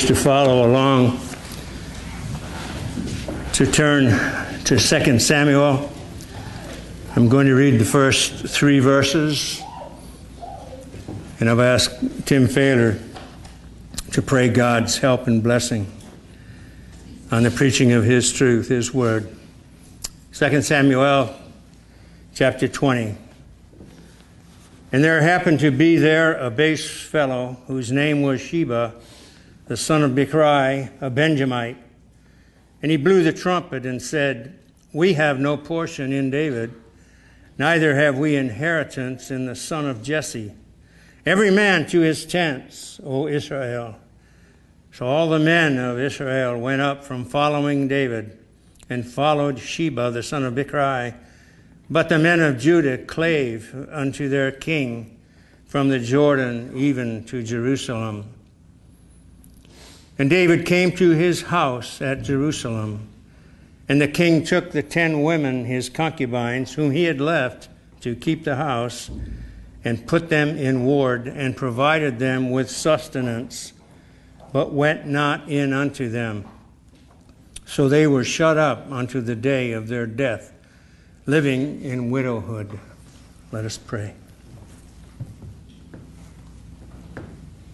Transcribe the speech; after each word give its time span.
wish 0.00 0.08
to 0.08 0.14
follow 0.14 0.66
along, 0.66 1.20
to 3.52 3.70
turn 3.70 4.06
to 4.64 4.78
2 4.78 5.18
Samuel. 5.18 5.92
I'm 7.14 7.28
going 7.28 7.46
to 7.46 7.54
read 7.54 7.78
the 7.78 7.84
first 7.84 8.46
three 8.48 8.78
verses, 8.78 9.60
and 11.38 11.50
I've 11.50 11.60
asked 11.60 12.26
Tim 12.26 12.48
Failer 12.48 12.98
to 14.12 14.22
pray 14.22 14.48
God's 14.48 14.96
help 14.96 15.26
and 15.26 15.42
blessing 15.42 15.86
on 17.30 17.42
the 17.42 17.50
preaching 17.50 17.92
of 17.92 18.02
His 18.02 18.32
truth, 18.32 18.68
His 18.68 18.94
word. 18.94 19.28
2 20.32 20.62
Samuel 20.62 21.34
chapter 22.34 22.68
20. 22.68 23.16
And 24.92 25.04
there 25.04 25.20
happened 25.20 25.60
to 25.60 25.70
be 25.70 25.96
there 25.96 26.38
a 26.38 26.50
base 26.50 26.88
fellow 26.88 27.58
whose 27.66 27.92
name 27.92 28.22
was 28.22 28.40
Sheba, 28.40 28.94
the 29.70 29.76
son 29.76 30.02
of 30.02 30.10
Bichri, 30.10 30.90
a 31.00 31.10
Benjamite. 31.10 31.76
And 32.82 32.90
he 32.90 32.96
blew 32.96 33.22
the 33.22 33.32
trumpet 33.32 33.86
and 33.86 34.02
said, 34.02 34.58
We 34.92 35.12
have 35.12 35.38
no 35.38 35.56
portion 35.56 36.12
in 36.12 36.28
David, 36.28 36.74
neither 37.56 37.94
have 37.94 38.18
we 38.18 38.34
inheritance 38.34 39.30
in 39.30 39.46
the 39.46 39.54
son 39.54 39.86
of 39.86 40.02
Jesse. 40.02 40.52
Every 41.24 41.52
man 41.52 41.86
to 41.86 42.00
his 42.00 42.26
tents, 42.26 42.98
O 43.04 43.28
Israel. 43.28 43.94
So 44.90 45.06
all 45.06 45.28
the 45.28 45.38
men 45.38 45.78
of 45.78 46.00
Israel 46.00 46.58
went 46.58 46.82
up 46.82 47.04
from 47.04 47.24
following 47.24 47.86
David 47.86 48.36
and 48.88 49.06
followed 49.06 49.60
Sheba, 49.60 50.10
the 50.10 50.24
son 50.24 50.42
of 50.42 50.54
Bichri 50.54 51.14
but 51.88 52.08
the 52.08 52.18
men 52.18 52.40
of 52.40 52.58
Judah 52.58 52.98
clave 52.98 53.86
unto 53.92 54.28
their 54.28 54.50
king 54.50 55.16
from 55.66 55.90
the 55.90 56.00
Jordan 56.00 56.72
even 56.74 57.22
to 57.26 57.44
Jerusalem. 57.44 58.34
And 60.20 60.28
David 60.28 60.66
came 60.66 60.92
to 60.96 61.12
his 61.12 61.40
house 61.40 62.02
at 62.02 62.20
Jerusalem. 62.20 63.08
And 63.88 64.02
the 64.02 64.06
king 64.06 64.44
took 64.44 64.70
the 64.70 64.82
ten 64.82 65.22
women, 65.22 65.64
his 65.64 65.88
concubines, 65.88 66.74
whom 66.74 66.90
he 66.90 67.04
had 67.04 67.22
left 67.22 67.70
to 68.02 68.14
keep 68.14 68.44
the 68.44 68.56
house, 68.56 69.10
and 69.82 70.06
put 70.06 70.28
them 70.28 70.58
in 70.58 70.84
ward, 70.84 71.26
and 71.26 71.56
provided 71.56 72.18
them 72.18 72.50
with 72.50 72.70
sustenance, 72.70 73.72
but 74.52 74.74
went 74.74 75.06
not 75.06 75.48
in 75.48 75.72
unto 75.72 76.10
them. 76.10 76.44
So 77.64 77.88
they 77.88 78.06
were 78.06 78.22
shut 78.22 78.58
up 78.58 78.92
unto 78.92 79.22
the 79.22 79.34
day 79.34 79.72
of 79.72 79.88
their 79.88 80.04
death 80.04 80.52
living 81.24 81.80
in 81.80 82.10
widowhood. 82.10 82.78
Let 83.52 83.64
us 83.64 83.78
pray. 83.78 84.12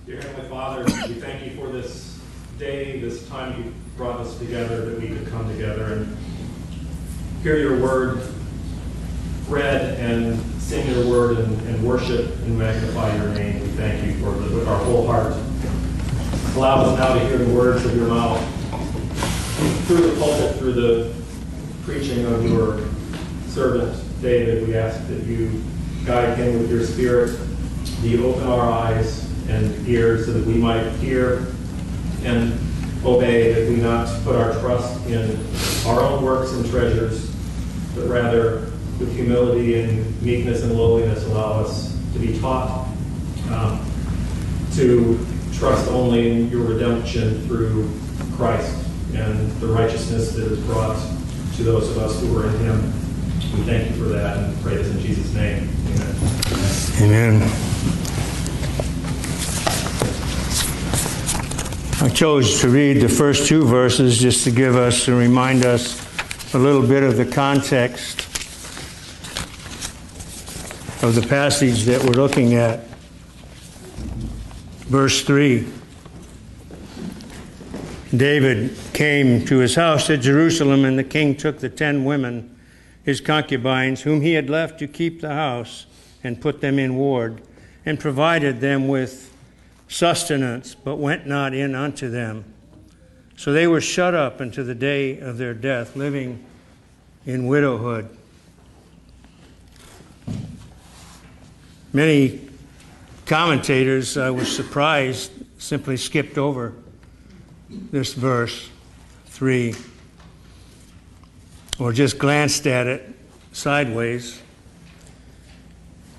Dear 0.07 0.21
Heavenly 0.21 0.49
Father, 0.49 0.85
we 0.85 1.15
thank 1.15 1.45
you 1.45 1.51
for 1.57 1.73
this 1.73 2.17
day, 2.59 3.01
this 3.01 3.29
time 3.29 3.63
you 3.63 3.73
brought 3.97 4.21
us 4.21 4.39
together, 4.39 4.91
that 4.91 5.01
we 5.01 5.09
could 5.09 5.27
come 5.29 5.49
together 5.49 5.95
and 5.95 6.17
hear 7.43 7.59
your 7.59 7.81
word 7.81 8.23
read 9.49 9.99
and 10.01 10.41
sing 10.61 10.89
your 10.91 11.09
word 11.09 11.39
and, 11.39 11.69
and 11.69 11.83
worship 11.87 12.27
and 12.39 12.59
magnify 12.59 13.15
your 13.17 13.29
name. 13.29 13.61
We 13.61 13.69
thank 13.69 14.05
you 14.05 14.15
for 14.19 14.31
with 14.33 14.67
our 14.67 14.83
whole 14.85 15.07
heart. 15.07 15.35
Allow 16.57 16.85
us 16.85 16.99
now 16.99 17.15
to 17.15 17.21
hear 17.21 17.39
the 17.39 17.55
words 17.55 17.85
of 17.85 17.95
your 17.95 18.09
mouth 18.09 18.41
through 19.87 20.11
the 20.11 20.21
pulpit, 20.21 20.57
through 20.57 20.73
the 20.73 21.15
preaching 21.85 22.25
of 22.27 22.45
your 22.49 22.81
servant 23.49 24.03
David, 24.21 24.67
we 24.67 24.75
ask 24.77 25.07
that 25.09 25.25
you 25.25 25.63
guide 26.05 26.39
him 26.39 26.59
with 26.59 26.71
your 26.71 26.85
spirit, 26.85 27.39
that 28.01 28.09
you 28.09 28.27
open 28.27 28.45
our 28.45 28.69
eyes 28.69 29.31
and 29.49 29.87
ears 29.87 30.27
so 30.27 30.33
that 30.33 30.47
we 30.47 30.55
might 30.55 30.89
hear 30.95 31.47
and 32.25 32.59
obey, 33.05 33.53
that 33.53 33.69
we 33.71 33.77
not 33.77 34.09
put 34.25 34.37
our 34.37 34.53
trust 34.61 35.07
in 35.07 35.39
our 35.87 36.01
own 36.01 36.25
works 36.25 36.53
and 36.53 36.69
treasures, 36.69 37.31
but 37.95 38.07
rather 38.09 38.73
with 38.99 39.15
humility 39.15 39.81
and 39.81 40.23
meekness 40.23 40.63
and 40.63 40.73
lowliness 40.73 41.25
allow 41.27 41.61
us 41.61 41.97
to 42.13 42.19
be 42.19 42.39
taught 42.41 42.89
um, 43.51 43.85
to 44.75 45.19
trust 45.53 45.89
only 45.91 46.31
in 46.31 46.51
your 46.51 46.63
redemption 46.63 47.47
through 47.47 47.91
Christ 48.37 48.87
and 49.15 49.51
the 49.61 49.67
righteousness 49.67 50.33
that 50.33 50.45
is 50.45 50.59
brought 50.61 50.97
to 51.57 51.63
those 51.63 51.89
of 51.91 51.99
us 51.99 52.21
who 52.21 52.39
are 52.39 52.47
in 52.47 52.59
him. 52.59 52.83
We 53.57 53.63
thank 53.63 53.91
you 53.91 54.03
for 54.03 54.09
that 54.11 54.37
and 54.37 54.63
pray 54.63 54.77
this 54.77 54.89
in 54.91 55.01
Jesus' 55.01 55.33
name. 55.33 55.69
Amen. 57.01 57.41
Amen. 57.41 58.03
I 61.99 62.11
chose 62.11 62.61
to 62.61 62.69
read 62.69 63.01
the 63.01 63.09
first 63.09 63.47
two 63.49 63.65
verses 63.65 64.19
just 64.19 64.45
to 64.45 64.51
give 64.51 64.77
us 64.77 65.09
and 65.09 65.17
remind 65.17 65.65
us 65.65 65.99
a 66.55 66.59
little 66.59 66.87
bit 66.87 67.03
of 67.03 67.17
the 67.17 67.25
context 67.25 68.21
of 71.03 71.15
the 71.15 71.27
passage 71.27 71.85
that 71.85 72.05
we're 72.05 72.11
looking 72.11 72.53
at. 72.53 72.81
Verse 74.89 75.25
3 75.25 75.67
David 78.15 78.77
came 78.93 79.47
to 79.47 79.57
his 79.59 79.75
house 79.75 80.11
at 80.11 80.21
Jerusalem, 80.21 80.85
and 80.85 80.99
the 80.99 81.05
king 81.05 81.35
took 81.35 81.61
the 81.61 81.71
ten 81.71 82.05
women 82.05 82.55
his 83.05 83.23
concubines, 83.23 84.03
whom 84.03 84.21
he 84.21 84.35
had 84.35 84.51
left 84.51 84.79
to 84.81 84.87
keep 84.87 85.23
the 85.23 85.33
house, 85.33 85.87
and 86.23 86.43
put 86.43 86.61
them 86.61 86.79
in 86.79 86.97
ward, 86.97 87.41
and 87.87 87.99
provided 87.99 88.61
them 88.61 88.87
with 88.87 89.26
sustenance, 89.89 90.75
but 90.75 90.97
went 90.97 91.27
not 91.27 91.55
in 91.55 91.75
unto 91.75 92.09
them. 92.09 92.45
So 93.37 93.53
they 93.53 93.67
were 93.67 93.81
shut 93.81 94.15
up 94.15 94.41
unto 94.41 94.63
the 94.63 94.75
day 94.75 95.19
of 95.19 95.39
their 95.39 95.55
death, 95.55 95.95
living 95.95 96.45
in 97.27 97.47
widowhood. 97.47 98.09
Many 101.93 102.41
commentators, 103.27 104.17
I 104.17 104.31
was 104.31 104.55
surprised, 104.55 105.33
simply 105.59 105.97
skipped 105.97 106.39
over 106.39 106.75
this 107.69 108.15
verse 108.15 108.69
3 109.27 109.75
or 111.79 111.93
just 111.93 112.19
glanced 112.19 112.67
at 112.67 112.87
it 112.87 113.15
sideways. 113.53 114.41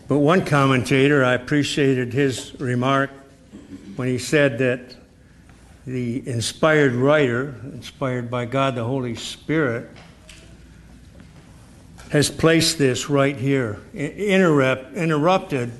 But 0.08 0.20
one 0.20 0.46
commentator, 0.46 1.24
I 1.24 1.34
appreciated 1.34 2.14
his 2.14 2.60
remark 2.60 3.12
when 3.98 4.08
he 4.08 4.18
said 4.18 4.60
that 4.60 4.96
the 5.86 6.28
inspired 6.28 6.94
writer, 6.94 7.56
inspired 7.64 8.30
by 8.30 8.46
God 8.46 8.76
the 8.76 8.84
Holy 8.84 9.16
Spirit, 9.16 9.90
has 12.12 12.30
placed 12.30 12.78
this 12.78 13.10
right 13.10 13.36
here. 13.36 13.82
Interrupt, 13.94 14.94
interrupted, 14.94 15.72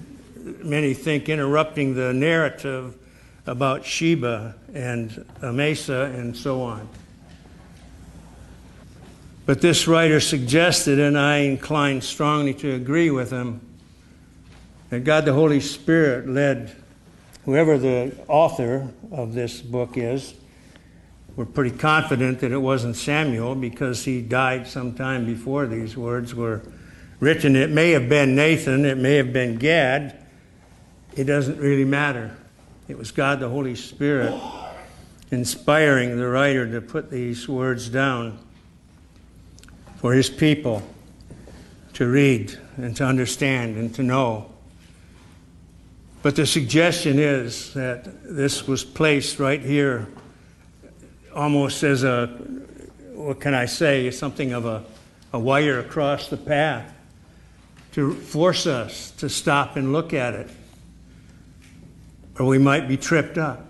many 0.64 0.94
think, 0.94 1.30
interrupting 1.30 1.94
the 1.94 2.12
narrative 2.12 2.98
about 3.46 3.86
Sheba 3.86 4.56
and 4.74 5.24
Amasa 5.42 6.12
and 6.16 6.36
so 6.36 6.64
on. 6.64 6.90
But 9.46 9.62
this 9.62 9.88
writer 9.88 10.20
suggested, 10.20 11.00
and 11.00 11.18
I 11.18 11.38
incline 11.38 12.02
strongly 12.02 12.54
to 12.56 12.74
agree 12.74 13.12
with 13.12 13.32
him, 13.32 13.62
that 14.90 15.04
God 15.04 15.24
the 15.26 15.34
Holy 15.34 15.62
Spirit 15.62 16.28
led 16.28 16.76
whoever 17.48 17.78
the 17.78 18.14
author 18.28 18.90
of 19.10 19.34
this 19.34 19.62
book 19.62 19.98
is. 19.98 20.34
We're 21.38 21.46
pretty 21.46 21.78
confident 21.78 22.42
that 22.42 22.52
it 22.52 22.58
wasn't 22.58 22.98
Samuel 22.98 23.56
because 23.56 24.04
he 24.04 24.22
died 24.22 24.68
sometime 24.68 25.26
before 25.26 25.66
these 25.66 25.96
words 25.96 26.36
were 26.36 26.62
written. 27.22 27.56
It 27.56 27.70
may 27.70 27.92
have 27.92 28.10
been 28.10 28.36
Nathan, 28.36 28.84
it 28.84 28.98
may 28.98 29.16
have 29.16 29.32
been 29.32 29.56
Gad. 29.56 30.26
It 31.16 31.24
doesn't 31.24 31.58
really 31.58 31.86
matter. 31.86 32.36
It 32.90 32.98
was 32.98 33.12
God 33.12 33.40
the 33.40 33.48
Holy 33.48 33.76
Spirit 33.76 34.34
inspiring 35.32 36.18
the 36.18 36.28
writer 36.28 36.70
to 36.70 36.82
put 36.82 37.10
these 37.10 37.48
words 37.48 37.88
down 37.88 38.40
for 39.96 40.12
his 40.12 40.30
people 40.30 40.84
to 41.94 42.10
read 42.10 42.58
and 42.76 42.94
to 42.98 43.06
understand 43.06 43.78
and 43.78 43.96
to 43.96 44.04
know. 44.04 44.52
But 46.28 46.36
the 46.36 46.46
suggestion 46.46 47.20
is 47.20 47.74
that 47.74 48.04
this 48.22 48.68
was 48.68 48.84
placed 48.84 49.40
right 49.40 49.62
here 49.62 50.10
almost 51.34 51.84
as 51.84 52.04
a, 52.04 52.28
what 53.14 53.40
can 53.40 53.54
I 53.54 53.66
say, 53.66 54.12
something 54.12 54.52
of 54.52 54.66
a, 54.66 54.84
a 55.32 55.40
wire 55.40 55.80
across 55.80 56.28
the 56.28 56.36
path 56.36 56.94
to 57.94 58.14
force 58.14 58.68
us 58.68 59.12
to 59.12 59.30
stop 59.30 59.78
and 59.78 59.94
look 59.94 60.14
at 60.14 60.34
it, 60.34 60.50
or 62.38 62.46
we 62.46 62.58
might 62.58 62.90
be 62.90 62.98
tripped 62.98 63.38
up. 63.38 63.66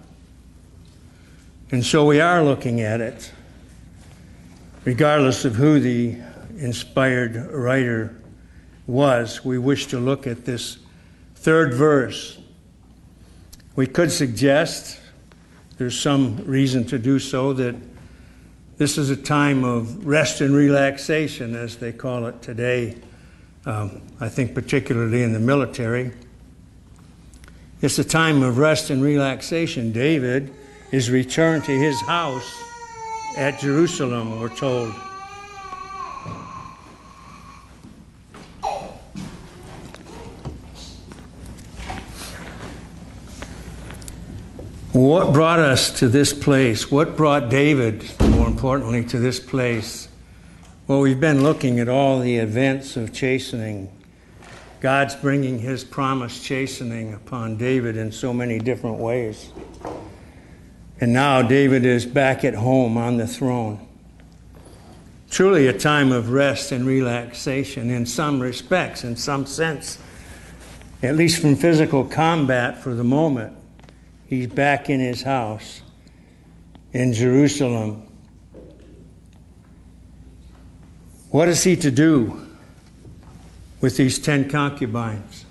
And 1.70 1.86
so 1.86 2.08
we 2.08 2.20
are 2.20 2.44
looking 2.44 2.82
at 2.82 3.02
it 3.02 3.32
regardless 4.84 5.46
of 5.46 5.54
who 5.54 5.80
the 5.80 6.20
inspired 6.58 7.36
writer 7.52 8.20
was, 8.88 9.46
we 9.46 9.60
wish 9.60 9.86
to 9.86 10.00
look 10.00 10.26
at 10.26 10.44
this 10.44 10.80
third 11.36 11.76
verse. 11.76 12.37
We 13.78 13.86
could 13.86 14.12
suggest 14.12 15.00
there's 15.78 16.00
some 16.00 16.38
reason 16.46 16.84
to 16.86 16.98
do 16.98 17.20
so, 17.20 17.54
that 17.54 17.76
this 18.78 18.98
is 18.98 19.12
a 19.12 19.16
time 19.16 19.64
of 19.64 20.04
rest 20.08 20.42
and 20.42 20.56
relaxation, 20.56 21.56
as 21.56 21.78
they 21.78 21.92
call 21.92 22.26
it 22.26 22.42
today. 22.42 22.96
Um, 23.68 24.02
I 24.20 24.30
think, 24.30 24.56
particularly 24.56 25.22
in 25.22 25.32
the 25.32 25.40
military. 25.40 26.12
It's 27.80 28.00
a 28.00 28.04
time 28.04 28.42
of 28.42 28.58
rest 28.58 28.90
and 28.90 29.04
relaxation. 29.04 29.92
David 29.92 30.52
is 30.92 31.12
returned 31.12 31.64
to 31.66 31.72
his 31.72 32.02
house 32.02 32.52
at 33.36 33.60
Jerusalem, 33.60 34.40
we're 34.40 34.50
told. 34.50 34.92
What 44.98 45.32
brought 45.32 45.60
us 45.60 45.92
to 46.00 46.08
this 46.08 46.34
place? 46.34 46.90
What 46.90 47.16
brought 47.16 47.50
David, 47.52 48.04
more 48.20 48.48
importantly, 48.48 49.06
to 49.06 49.20
this 49.20 49.40
place? 49.40 50.08
Well, 50.88 51.02
we've 51.02 51.20
been 51.20 51.44
looking 51.44 51.80
at 51.80 51.88
all 51.88 52.20
the 52.20 52.38
events 52.38 52.98
of 52.98 53.14
chastening. 53.14 53.92
God's 54.80 55.16
bringing 55.16 55.60
his 55.60 55.84
promised 55.84 56.44
chastening 56.44 57.14
upon 57.14 57.58
David 57.58 57.96
in 57.96 58.12
so 58.12 58.34
many 58.34 58.58
different 58.58 58.98
ways. 58.98 59.52
And 61.00 61.14
now 61.14 61.44
David 61.44 61.86
is 61.86 62.08
back 62.08 62.44
at 62.44 62.56
home 62.56 62.98
on 62.98 63.18
the 63.18 63.28
throne. 63.28 63.88
Truly 65.30 65.68
a 65.68 65.78
time 65.78 66.12
of 66.12 66.32
rest 66.32 66.72
and 66.72 66.88
relaxation 66.88 67.92
in 67.92 68.08
some 68.08 68.40
respects, 68.40 69.04
in 69.04 69.16
some 69.16 69.46
sense, 69.46 70.00
at 71.04 71.16
least 71.16 71.40
from 71.40 71.56
physical 71.56 72.04
combat 72.04 72.82
for 72.82 72.96
the 72.96 73.04
moment. 73.04 73.54
He's 74.28 74.48
back 74.48 74.90
in 74.90 75.00
his 75.00 75.24
house 75.24 75.82
in 76.92 77.14
Jerusalem. 77.14 78.04
What 81.30 81.48
is 81.48 81.64
he 81.64 81.76
to 81.78 81.92
do 81.92 82.46
with 83.80 83.98
these 83.98 84.20
ten 84.20 84.50
concubines? 84.50 85.46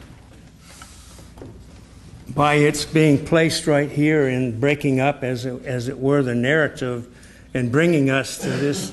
By 2.35 2.55
its 2.55 2.85
being 2.85 3.25
placed 3.25 3.67
right 3.67 3.91
here 3.91 4.29
and 4.29 4.61
breaking 4.61 5.01
up, 5.01 5.25
as 5.25 5.47
it, 5.47 5.65
as 5.65 5.89
it 5.89 5.99
were, 5.99 6.23
the 6.23 6.35
narrative 6.35 7.09
and 7.55 7.73
bringing 7.73 8.11
us 8.11 8.37
to 8.39 8.51
this 8.51 8.93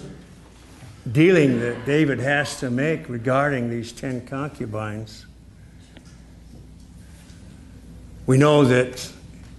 dealing 1.12 1.60
that 1.60 1.86
David 1.86 2.20
has 2.20 2.60
to 2.62 2.70
make 2.70 3.10
regarding 3.10 3.70
these 3.70 3.92
ten 3.92 4.26
concubines. 4.26 5.26
We 8.26 8.38
know 8.38 8.64
that 8.64 9.12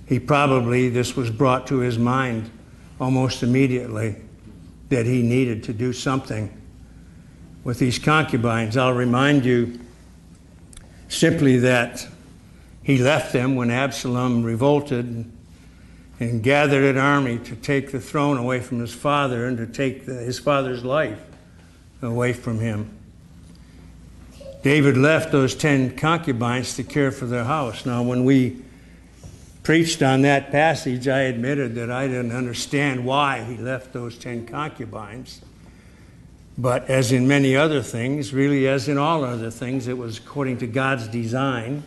he 0.06 0.18
probably, 0.18 0.88
this 0.88 1.16
was 1.16 1.30
brought 1.30 1.66
to 1.68 1.78
his 1.78 1.98
mind 1.98 2.50
almost 3.00 3.42
immediately, 3.42 4.16
that 4.90 5.06
he 5.06 5.22
needed 5.22 5.64
to 5.64 5.72
do 5.72 5.92
something 5.92 6.52
with 7.64 7.78
these 7.78 7.98
concubines. 7.98 8.76
I'll 8.76 8.92
remind 8.92 9.44
you 9.44 9.80
simply 11.08 11.58
that 11.58 12.06
he 12.82 12.98
left 12.98 13.32
them 13.32 13.56
when 13.56 13.70
Absalom 13.70 14.44
revolted 14.44 15.30
and 16.20 16.42
gathered 16.42 16.84
an 16.84 16.98
army 16.98 17.38
to 17.38 17.56
take 17.56 17.90
the 17.90 18.00
throne 18.00 18.36
away 18.36 18.60
from 18.60 18.80
his 18.80 18.94
father 18.94 19.46
and 19.46 19.56
to 19.56 19.66
take 19.66 20.06
the, 20.06 20.14
his 20.14 20.38
father's 20.38 20.84
life 20.84 21.18
away 22.02 22.32
from 22.32 22.60
him. 22.60 22.90
David 24.62 24.96
left 24.96 25.32
those 25.32 25.54
ten 25.54 25.96
concubines 25.96 26.76
to 26.76 26.84
care 26.84 27.10
for 27.10 27.26
their 27.26 27.44
house. 27.44 27.84
Now, 27.84 28.02
when 28.02 28.24
we 28.24 28.62
preached 29.64 30.02
on 30.02 30.22
that 30.22 30.52
passage, 30.52 31.08
I 31.08 31.20
admitted 31.20 31.74
that 31.74 31.90
I 31.90 32.06
didn't 32.06 32.32
understand 32.32 33.04
why 33.04 33.42
he 33.42 33.56
left 33.56 33.92
those 33.92 34.16
ten 34.16 34.46
concubines. 34.46 35.40
But 36.56 36.88
as 36.88 37.10
in 37.10 37.26
many 37.26 37.56
other 37.56 37.82
things, 37.82 38.32
really 38.32 38.68
as 38.68 38.88
in 38.88 38.98
all 38.98 39.24
other 39.24 39.50
things, 39.50 39.88
it 39.88 39.98
was 39.98 40.18
according 40.18 40.58
to 40.58 40.68
God's 40.68 41.08
design. 41.08 41.82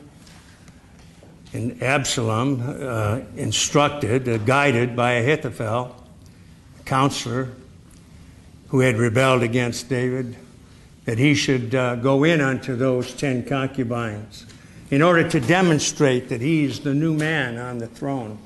And 1.54 1.82
Absalom, 1.82 2.62
uh, 2.62 3.22
instructed, 3.38 4.28
uh, 4.28 4.40
guided 4.40 4.96
by 4.96 5.14
Ahithophel, 5.14 5.96
a 6.80 6.84
counselor 6.84 7.50
who 8.70 8.82
had 8.82 8.98
rebelled 8.98 9.44
against 9.44 9.88
David, 9.88 10.36
that 11.06 11.20
he 11.20 11.34
should 11.34 11.74
uh, 11.74 11.96
go 11.96 12.26
in 12.26 12.42
unto 12.42 12.76
those 12.76 13.14
ten 13.14 13.46
concubines 13.46 14.46
in 14.90 15.02
order 15.02 15.28
to 15.30 15.40
demonstrate 15.40 16.30
that 16.30 16.42
he's 16.42 16.80
the 16.80 16.94
new 16.94 17.14
man 17.14 17.58
on 17.58 17.78
the 17.78 17.88
throne, 17.88 18.38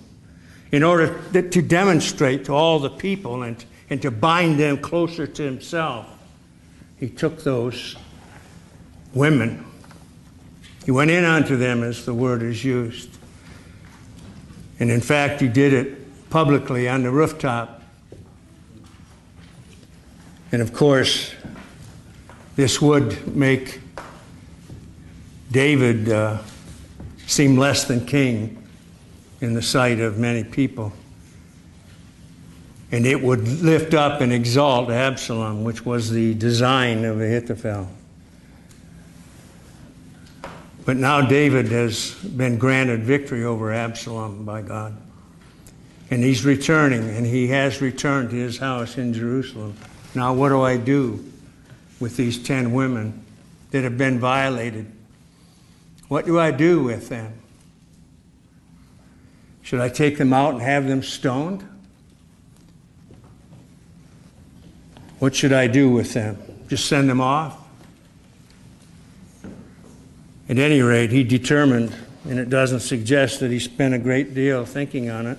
in 0.72 0.84
order 0.84 1.20
to 1.34 1.62
demonstrate 1.62 2.46
to 2.46 2.54
all 2.54 2.80
the 2.80 2.90
people 2.90 3.44
and, 3.44 3.64
and 3.90 4.02
to 4.02 4.10
bind 4.10 4.60
them 4.60 4.78
closer 4.78 5.28
to 5.28 5.44
himself. 5.44 6.08
He 7.00 7.10
took 7.10 7.44
those 7.44 7.96
women, 9.14 9.66
he 10.86 10.92
went 10.92 11.12
in 11.12 11.26
unto 11.26 11.58
them, 11.58 11.84
as 11.84 12.06
the 12.06 12.14
word 12.14 12.42
is 12.42 12.64
used. 12.64 13.10
And 14.80 14.90
in 14.90 15.02
fact, 15.02 15.42
he 15.42 15.48
did 15.48 15.74
it 15.74 16.30
publicly 16.32 16.90
on 16.90 17.04
the 17.04 17.12
rooftop. 17.12 17.84
And 20.52 20.62
of 20.62 20.74
course, 20.74 21.34
this 22.56 22.82
would 22.82 23.36
make 23.36 23.80
David 25.52 26.10
uh, 26.10 26.40
seemed 27.28 27.60
less 27.60 27.84
than 27.84 28.06
king 28.06 28.66
in 29.42 29.54
the 29.54 29.62
sight 29.62 30.00
of 30.00 30.18
many 30.18 30.44
people. 30.46 30.94
And 32.92 33.06
it 33.06 33.22
would 33.22 33.48
lift 33.62 33.94
up 33.94 34.22
and 34.22 34.32
exalt 34.32 34.90
Absalom, 34.90 35.64
which 35.64 35.86
was 35.86 36.10
the 36.10 36.34
design 36.36 37.04
of 37.06 37.20
Ahithophel. 37.20 37.90
But 40.86 40.98
now 40.98 41.22
David 41.22 41.68
has 41.68 42.16
been 42.16 42.58
granted 42.58 43.04
victory 43.04 43.44
over 43.44 43.72
Absalom 43.72 44.46
by 44.46 44.62
God. 44.62 44.96
And 46.10 46.24
he's 46.24 46.44
returning, 46.44 47.10
and 47.10 47.26
he 47.26 47.48
has 47.48 47.82
returned 47.82 48.30
to 48.32 48.36
his 48.36 48.58
house 48.58 48.98
in 48.98 49.14
Jerusalem. 49.14 49.76
Now, 50.16 50.34
what 50.34 50.50
do 50.50 50.62
I 50.62 50.76
do 50.76 51.24
with 52.00 52.18
these 52.18 52.42
ten 52.42 52.74
women 52.74 53.24
that 53.72 53.84
have 53.84 53.98
been 53.98 54.20
violated? 54.20 54.92
What 56.12 56.26
do 56.26 56.38
I 56.38 56.52
do 56.52 56.84
with 56.84 57.08
them? 57.08 57.32
Should 59.62 59.80
I 59.80 59.88
take 59.88 60.18
them 60.18 60.34
out 60.34 60.52
and 60.56 60.62
have 60.62 60.86
them 60.86 61.04
stoned? 61.04 61.66
What 65.20 65.34
should 65.34 65.54
I 65.54 65.68
do 65.68 65.90
with 65.90 66.14
them? 66.14 66.38
Just 66.68 66.88
send 66.88 67.10
them 67.10 67.22
off? 67.22 67.58
At 70.50 70.60
any 70.60 70.82
rate, 70.82 71.12
he 71.12 71.24
determined, 71.24 71.96
and 72.26 72.38
it 72.38 72.50
doesn't 72.50 72.82
suggest 72.82 73.40
that 73.40 73.50
he 73.50 73.60
spent 73.60 73.94
a 73.94 73.98
great 73.98 74.34
deal 74.34 74.66
thinking 74.66 75.10
on 75.10 75.28
it. 75.28 75.38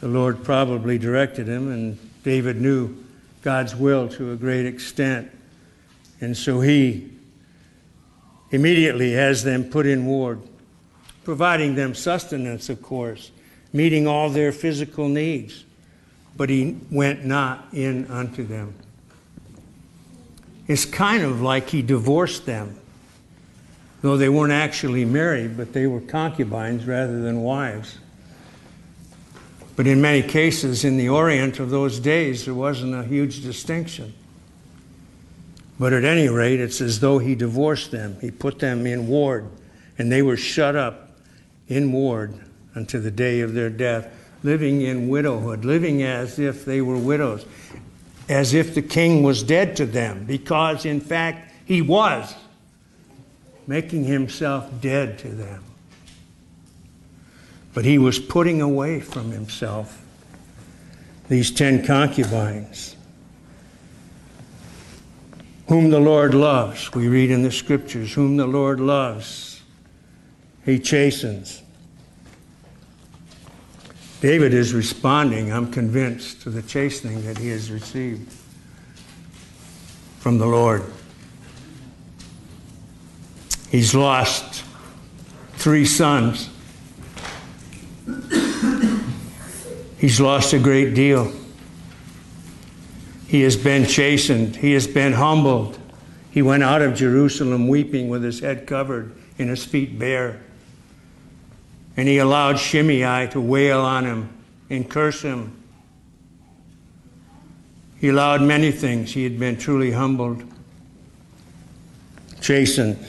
The 0.00 0.08
Lord 0.08 0.44
probably 0.44 0.98
directed 0.98 1.48
him, 1.48 1.72
and 1.72 1.98
David 2.24 2.60
knew 2.60 2.94
God's 3.40 3.74
will 3.74 4.10
to 4.10 4.32
a 4.32 4.36
great 4.36 4.66
extent. 4.66 5.30
And 6.20 6.36
so 6.36 6.60
he 6.60 7.13
immediately 8.54 9.12
has 9.12 9.42
them 9.42 9.64
put 9.64 9.84
in 9.84 10.06
ward, 10.06 10.40
providing 11.24 11.74
them 11.74 11.94
sustenance, 11.94 12.68
of 12.68 12.80
course, 12.80 13.32
meeting 13.72 14.06
all 14.06 14.30
their 14.30 14.52
physical 14.52 15.08
needs. 15.08 15.64
But 16.36 16.50
he 16.50 16.76
went 16.90 17.24
not 17.24 17.66
in 17.72 18.06
unto 18.06 18.44
them. 18.44 18.74
It's 20.68 20.84
kind 20.84 21.24
of 21.24 21.40
like 21.40 21.68
he 21.70 21.82
divorced 21.82 22.46
them, 22.46 22.78
though 24.02 24.16
they 24.16 24.28
weren't 24.28 24.52
actually 24.52 25.04
married, 25.04 25.56
but 25.56 25.72
they 25.72 25.86
were 25.86 26.00
concubines 26.00 26.84
rather 26.84 27.20
than 27.20 27.42
wives. 27.42 27.98
But 29.76 29.88
in 29.88 30.00
many 30.00 30.22
cases 30.22 30.84
in 30.84 30.96
the 30.96 31.08
Orient 31.08 31.58
of 31.58 31.70
those 31.70 31.98
days, 31.98 32.44
there 32.44 32.54
wasn't 32.54 32.94
a 32.94 33.02
huge 33.02 33.42
distinction. 33.42 34.14
But 35.78 35.92
at 35.92 36.04
any 36.04 36.28
rate, 36.28 36.60
it's 36.60 36.80
as 36.80 37.00
though 37.00 37.18
he 37.18 37.34
divorced 37.34 37.90
them. 37.90 38.16
He 38.20 38.30
put 38.30 38.58
them 38.58 38.86
in 38.86 39.08
ward, 39.08 39.48
and 39.98 40.10
they 40.10 40.22
were 40.22 40.36
shut 40.36 40.76
up 40.76 41.10
in 41.68 41.92
ward 41.92 42.34
until 42.74 43.00
the 43.00 43.10
day 43.10 43.40
of 43.40 43.54
their 43.54 43.70
death, 43.70 44.08
living 44.42 44.82
in 44.82 45.08
widowhood, 45.08 45.64
living 45.64 46.02
as 46.02 46.38
if 46.38 46.64
they 46.64 46.80
were 46.80 46.96
widows, 46.96 47.44
as 48.28 48.54
if 48.54 48.74
the 48.74 48.82
king 48.82 49.22
was 49.22 49.42
dead 49.42 49.76
to 49.76 49.86
them, 49.86 50.24
because 50.24 50.84
in 50.84 51.00
fact 51.00 51.52
he 51.64 51.82
was, 51.82 52.34
making 53.66 54.04
himself 54.04 54.70
dead 54.80 55.18
to 55.18 55.28
them. 55.28 55.64
But 57.72 57.84
he 57.84 57.98
was 57.98 58.18
putting 58.18 58.60
away 58.60 59.00
from 59.00 59.32
himself 59.32 60.02
these 61.28 61.50
ten 61.50 61.84
concubines 61.84 62.94
whom 65.68 65.90
the 65.90 66.00
Lord 66.00 66.34
loves. 66.34 66.92
We 66.92 67.08
read 67.08 67.30
in 67.30 67.42
the 67.42 67.52
scriptures, 67.52 68.12
whom 68.12 68.36
the 68.36 68.46
Lord 68.46 68.80
loves, 68.80 69.62
he 70.64 70.78
chastens. 70.78 71.62
David 74.20 74.54
is 74.54 74.72
responding, 74.72 75.52
I'm 75.52 75.70
convinced, 75.70 76.42
to 76.42 76.50
the 76.50 76.62
chastening 76.62 77.24
that 77.26 77.38
he 77.38 77.48
has 77.50 77.70
received 77.70 78.32
from 80.18 80.38
the 80.38 80.46
Lord. 80.46 80.82
He's 83.68 83.94
lost 83.94 84.64
three 85.54 85.84
sons. 85.84 86.48
He's 89.98 90.20
lost 90.20 90.52
a 90.52 90.58
great 90.58 90.94
deal. 90.94 91.32
He 93.34 93.40
has 93.40 93.56
been 93.56 93.84
chastened. 93.84 94.54
He 94.54 94.74
has 94.74 94.86
been 94.86 95.14
humbled. 95.14 95.76
He 96.30 96.40
went 96.40 96.62
out 96.62 96.82
of 96.82 96.94
Jerusalem 96.94 97.66
weeping 97.66 98.08
with 98.08 98.22
his 98.22 98.38
head 98.38 98.64
covered 98.64 99.12
and 99.40 99.50
his 99.50 99.64
feet 99.64 99.98
bare. 99.98 100.40
And 101.96 102.06
he 102.06 102.18
allowed 102.18 102.60
Shimei 102.60 103.26
to 103.32 103.40
wail 103.40 103.80
on 103.80 104.04
him 104.04 104.28
and 104.70 104.88
curse 104.88 105.22
him. 105.22 105.60
He 108.00 108.08
allowed 108.08 108.40
many 108.40 108.70
things. 108.70 109.12
He 109.14 109.24
had 109.24 109.36
been 109.36 109.58
truly 109.58 109.90
humbled, 109.90 110.44
chastened. 112.40 113.04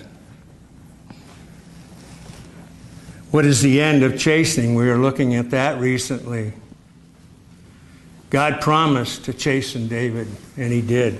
What 3.29 3.45
is 3.45 3.61
the 3.61 3.79
end 3.79 4.01
of 4.01 4.17
chastening? 4.17 4.73
We 4.73 4.87
were 4.87 4.97
looking 4.97 5.35
at 5.35 5.51
that 5.51 5.79
recently. 5.79 6.53
God 8.35 8.59
promised 8.59 9.23
to 9.23 9.33
chasten 9.33 9.87
David, 9.87 10.27
and 10.57 10.73
he 10.73 10.81
did. 10.81 11.17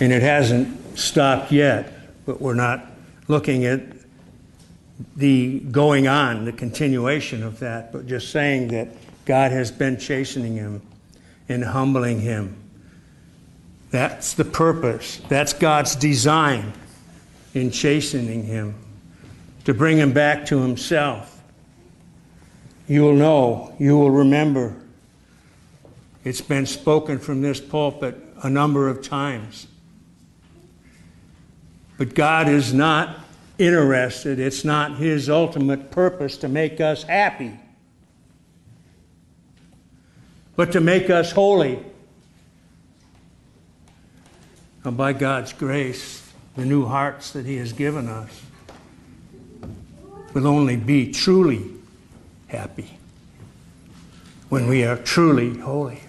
And 0.00 0.12
it 0.12 0.22
hasn't 0.22 0.98
stopped 0.98 1.52
yet, 1.52 1.92
but 2.26 2.40
we're 2.40 2.54
not 2.54 2.84
looking 3.28 3.64
at 3.64 3.80
the 5.14 5.60
going 5.60 6.08
on, 6.08 6.46
the 6.46 6.52
continuation 6.52 7.44
of 7.44 7.60
that, 7.60 7.92
but 7.92 8.08
just 8.08 8.32
saying 8.32 8.66
that 8.70 8.88
God 9.24 9.52
has 9.52 9.70
been 9.70 9.98
chastening 9.98 10.56
him 10.56 10.82
and 11.48 11.62
humbling 11.62 12.20
him. 12.20 12.56
That's 13.92 14.34
the 14.34 14.44
purpose. 14.44 15.20
That's 15.28 15.52
God's 15.52 15.94
design 15.94 16.72
in 17.54 17.70
chastening 17.70 18.42
him, 18.42 18.74
to 19.64 19.72
bring 19.72 19.96
him 19.96 20.12
back 20.12 20.44
to 20.46 20.60
himself. 20.60 21.35
You 22.88 23.02
will 23.02 23.14
know, 23.14 23.74
you 23.78 23.98
will 23.98 24.10
remember. 24.10 24.76
It's 26.24 26.40
been 26.40 26.66
spoken 26.66 27.18
from 27.18 27.42
this 27.42 27.60
pulpit 27.60 28.16
a 28.42 28.50
number 28.50 28.88
of 28.88 29.02
times. 29.02 29.66
But 31.98 32.14
God 32.14 32.48
is 32.48 32.72
not 32.72 33.20
interested, 33.58 34.38
it's 34.38 34.64
not 34.64 34.98
His 34.98 35.30
ultimate 35.30 35.90
purpose 35.90 36.36
to 36.38 36.48
make 36.48 36.80
us 36.80 37.02
happy, 37.02 37.58
but 40.54 40.72
to 40.72 40.80
make 40.80 41.10
us 41.10 41.32
holy. 41.32 41.78
And 44.84 44.96
by 44.96 45.12
God's 45.12 45.52
grace, 45.52 46.30
the 46.54 46.64
new 46.64 46.84
hearts 46.84 47.32
that 47.32 47.46
He 47.46 47.56
has 47.56 47.72
given 47.72 48.08
us 48.08 48.42
will 50.34 50.46
only 50.46 50.76
be 50.76 51.10
truly 51.10 51.75
happy 52.48 52.98
when 54.48 54.68
we 54.68 54.84
are 54.84 54.96
truly 54.96 55.56
holy. 55.58 56.00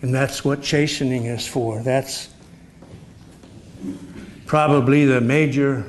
And 0.00 0.14
that's 0.14 0.44
what 0.44 0.62
chastening 0.62 1.24
is 1.24 1.46
for. 1.46 1.82
That's 1.82 2.28
probably 4.46 5.04
the 5.04 5.20
major 5.20 5.84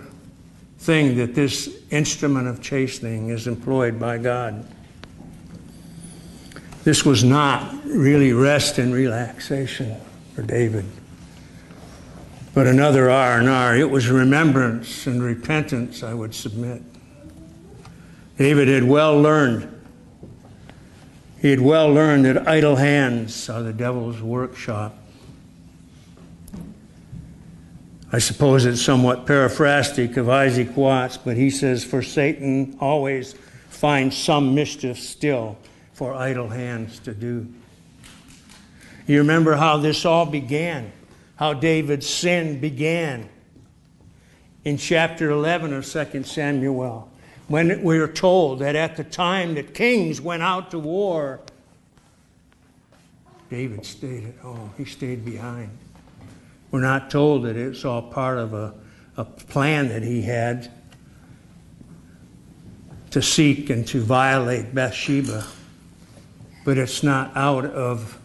thing 0.80 1.18
that 1.18 1.36
this 1.36 1.78
instrument 1.92 2.48
of 2.48 2.62
chastening 2.62 3.30
is 3.30 3.48
employed 3.48 4.00
by 4.00 4.18
God. 4.18 4.66
This 6.84 7.06
was 7.06 7.24
not 7.24 7.74
really 7.86 8.34
rest 8.34 8.80
and 8.80 8.94
relaxation 8.94 10.00
for 10.34 10.42
David, 10.42 10.86
but 12.54 12.66
another 12.66 13.10
R 13.10 13.40
and 13.40 13.50
R. 13.50 13.76
It 13.76 13.90
was 13.90 14.10
remembrance 14.10 15.06
and 15.06 15.22
repentance, 15.22 16.02
I 16.02 16.14
would 16.14 16.34
submit. 16.34 16.82
David 18.40 18.70
had 18.70 18.86
well 18.86 19.22
learned. 19.22 19.70
He 21.42 21.50
had 21.50 21.60
well 21.60 21.92
learned 21.92 22.24
that 22.24 22.48
idle 22.48 22.78
hands 22.78 23.50
are 23.50 23.62
the 23.62 23.74
devil's 23.74 24.22
workshop. 24.22 24.98
I 28.14 28.20
suppose 28.20 28.66
it's 28.66 28.82
somewhat 28.82 29.26
paraphrastic 29.28 30.16
of 30.16 30.30
Isaac 30.30 30.78
Watts, 30.78 31.18
but 31.18 31.36
he 31.36 31.50
says, 31.50 31.84
For 31.84 32.02
Satan 32.02 32.78
always 32.80 33.34
finds 33.68 34.16
some 34.16 34.56
mischief 34.56 34.98
still 34.98 35.58
for 35.92 36.14
idle 36.14 36.48
hands 36.48 37.00
to 37.00 37.14
do. 37.14 37.46
You 39.06 39.18
remember 39.18 39.56
how 39.56 39.76
this 39.76 40.06
all 40.06 40.26
began, 40.26 40.94
how 41.36 41.56
David's 41.56 42.08
sin 42.08 42.62
began 42.62 43.28
in 44.64 44.78
chapter 44.78 45.30
11 45.30 45.74
of 45.74 45.86
2 45.86 46.24
Samuel, 46.24 47.09
when 47.50 47.84
we 47.84 47.98
are 47.98 48.08
told 48.08 48.60
that 48.60 48.76
at 48.76 48.96
the 48.96 49.04
time 49.04 49.56
that 49.56 49.74
kings 49.74 50.22
went 50.22 50.44
out 50.44 50.70
to 50.72 50.80
war, 50.80 51.40
David 53.50 53.84
stayed 53.84 54.28
at 54.28 54.38
home, 54.38 54.72
he 54.78 54.86
stayed 54.86 55.26
behind. 55.26 55.76
We're 56.70 56.82
not 56.82 57.10
told 57.10 57.46
that 57.46 57.58
it's 57.58 57.84
all 57.84 58.04
part 58.04 58.38
of 58.38 58.54
a, 58.54 58.76
a 59.18 59.26
plan 59.26 59.90
that 59.90 60.04
he 60.04 60.22
had 60.22 60.72
to 63.10 63.22
seek 63.24 63.72
and 63.72 63.88
to 63.88 64.00
violate 64.00 64.76
Bathsheba, 64.76 65.44
but 66.64 66.78
it's 66.78 67.02
not 67.02 67.36
out 67.36 67.66
of 67.66 68.20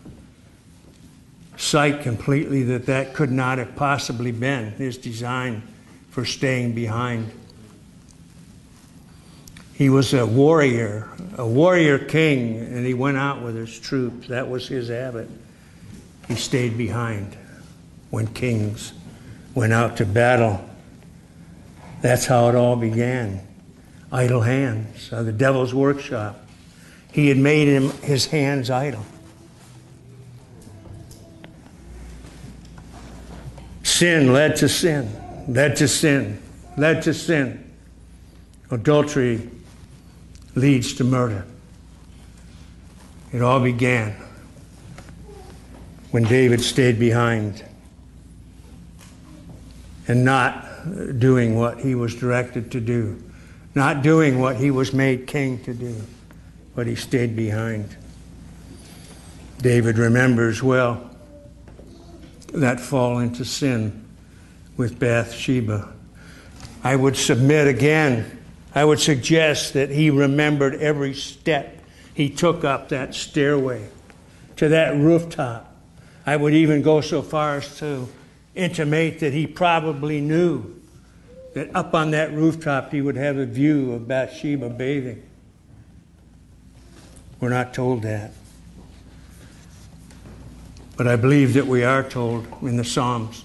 sight 1.57 2.03
completely 2.03 2.63
that 2.65 2.85
that 2.85 3.15
could 3.15 3.33
not 3.33 3.57
have 3.57 3.75
possibly 3.75 4.33
been 4.33 4.73
his 4.73 4.99
design 4.99 5.63
for 6.11 6.27
staying 6.27 6.75
behind. 6.75 7.31
He 9.75 9.89
was 9.89 10.15
a 10.15 10.25
warrior, 10.25 11.09
a 11.37 11.47
warrior 11.47 11.99
king, 11.99 12.59
and 12.59 12.87
he 12.87 12.95
went 12.95 13.17
out 13.17 13.43
with 13.43 13.57
his 13.57 13.79
troops. 13.79 14.29
That 14.29 14.49
was 14.49 14.69
his 14.69 14.89
habit. 14.89 15.29
He 16.29 16.37
stayed 16.37 16.79
behind 16.79 17.37
when 18.11 18.29
kings 18.29 18.93
went 19.53 19.73
out 19.73 19.97
to 19.97 20.07
battle. 20.07 20.65
That's 22.03 22.27
how 22.27 22.49
it 22.49 22.55
all 22.55 22.77
began. 22.77 23.41
Idle 24.13 24.43
hands 24.43 25.13
are 25.13 25.25
the 25.25 25.33
devil's 25.33 25.75
workshop. 25.75 26.41
He 27.11 27.29
had 27.29 27.39
made 27.39 27.67
him 27.67 27.91
his 28.03 28.27
hands 28.27 28.71
idle. 28.71 29.05
Sin 33.83 34.33
led 34.33 34.55
to 34.57 34.69
sin, 34.69 35.45
led 35.49 35.77
to 35.77 35.89
sin, 35.89 36.41
led 36.77 37.03
to 37.03 37.13
sin. 37.13 37.73
Adultery 38.71 39.51
leads 40.55 40.95
to 40.95 41.05
murder. 41.05 41.47
It 43.33 43.43
all 43.43 43.61
began 43.61 44.17
when 46.11 46.23
David 46.23 46.61
stayed 46.61 46.99
behind 46.99 47.65
and 50.07 50.25
not 50.25 51.19
doing 51.19 51.57
what 51.57 51.81
he 51.81 51.95
was 51.95 52.15
directed 52.15 52.71
to 52.73 52.81
do, 52.81 53.21
not 53.75 54.03
doing 54.03 54.39
what 54.39 54.57
he 54.57 54.71
was 54.71 54.93
made 54.93 55.27
king 55.27 55.63
to 55.65 55.75
do, 55.75 56.01
but 56.75 56.87
he 56.87 56.95
stayed 56.95 57.35
behind. 57.35 57.97
David 59.59 59.99
remembers 59.99 60.63
well 60.63 61.11
that 62.53 62.79
fall 62.79 63.19
into 63.19 63.45
sin 63.45 64.05
with 64.77 64.99
Bathsheba. 64.99 65.93
I 66.85 66.97
would 66.97 67.17
submit 67.17 67.67
again, 67.67 68.39
I 68.75 68.85
would 68.85 68.99
suggest 68.99 69.75
that 69.75 69.91
he 69.91 70.11
remembered 70.11 70.75
every 70.77 71.15
step 71.15 71.81
he 72.13 72.29
took 72.29 72.65
up 72.65 72.89
that 72.89 73.15
stairway 73.15 73.89
to 74.57 74.69
that 74.69 74.97
rooftop. 74.97 75.73
I 76.27 76.37
would 76.37 76.55
even 76.55 76.83
go 76.83 77.01
so 77.01 77.23
far 77.23 77.57
as 77.59 77.79
to 77.79 78.09
intimate 78.55 79.21
that 79.21 79.33
he 79.33 79.47
probably 79.47 80.21
knew 80.21 80.75
that 81.55 81.75
up 81.75 81.95
on 81.95 82.11
that 82.13 82.33
rooftop 82.33 82.91
he 82.91 83.01
would 83.01 83.17
have 83.17 83.37
a 83.37 83.47
view 83.47 83.93
of 83.93 84.09
Bathsheba 84.09 84.71
bathing. 84.71 85.23
We're 87.41 87.51
not 87.51 87.75
told 87.75 88.03
that. 88.03 88.33
But 90.97 91.07
I 91.07 91.17
believe 91.17 91.55
that 91.55 91.67
we 91.67 91.85
are 91.85 92.03
told 92.03 92.47
in 92.63 92.77
the 92.77 92.85
Psalms, 92.85 93.45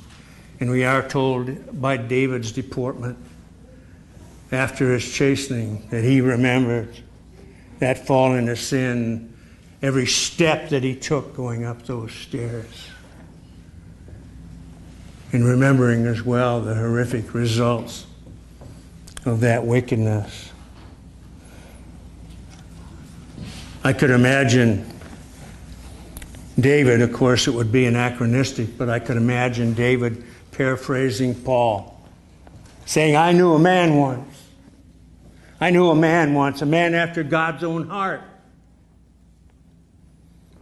and 0.60 0.70
we 0.70 0.84
are 0.84 1.08
told 1.08 1.82
by 1.82 1.98
David's 1.98 2.52
deportment 2.52 3.18
after 4.52 4.94
his 4.94 5.12
chastening 5.12 5.88
that 5.90 6.04
he 6.04 6.22
remembered 6.22 6.96
that 7.80 8.06
fall 8.06 8.34
into 8.34 8.56
sin, 8.56 9.34
every 9.82 10.06
step 10.06 10.70
that 10.70 10.84
he 10.84 10.96
took 10.96 11.36
going 11.36 11.66
up 11.66 11.86
those 11.86 12.12
stairs 12.12 12.90
and 15.32 15.46
remembering 15.46 16.06
as 16.06 16.24
well 16.24 16.62
the 16.62 16.74
horrific 16.74 17.34
results 17.34 18.06
of 19.26 19.42
that 19.42 19.64
wickedness. 19.64 20.52
I 23.84 23.94
could 23.94 24.10
imagine 24.10 24.86
David, 26.60 27.02
of 27.02 27.14
course, 27.14 27.48
it 27.48 27.54
would 27.54 27.72
be 27.72 27.86
anachronistic, 27.86 28.78
but 28.78 28.90
I 28.90 29.00
could 29.00 29.18
imagine 29.18 29.74
David 29.74 30.24
paraphrasing 30.52 31.36
Paul, 31.36 31.98
saying, 32.86 33.16
I 33.16 33.32
knew 33.32 33.54
a 33.54 33.60
man 33.60 33.96
once. 33.96 34.29
I 35.62 35.72
knew 35.72 35.90
a 35.90 35.96
man 35.96 36.34
once, 36.34 36.62
a 36.62 36.66
man 36.66 36.96
after 36.96 37.24
God's 37.24 37.64
own 37.64 37.88
heart. 37.88 38.22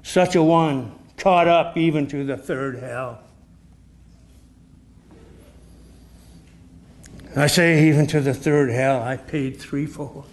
Such 0.01 0.36
a 0.36 0.42
one, 0.42 0.98
caught 1.18 1.48
up 1.48 1.77
even 1.77 2.08
to 2.08 2.24
the 2.24 2.38
third 2.38 2.80
hell. 2.80 3.20
I 7.36 7.46
say, 7.48 7.88
even 7.88 8.08
to 8.08 8.20
the 8.20 8.34
third 8.34 8.72
hell, 8.72 9.04
I 9.04 9.18
paid 9.18 9.60
threefold. 9.60 10.25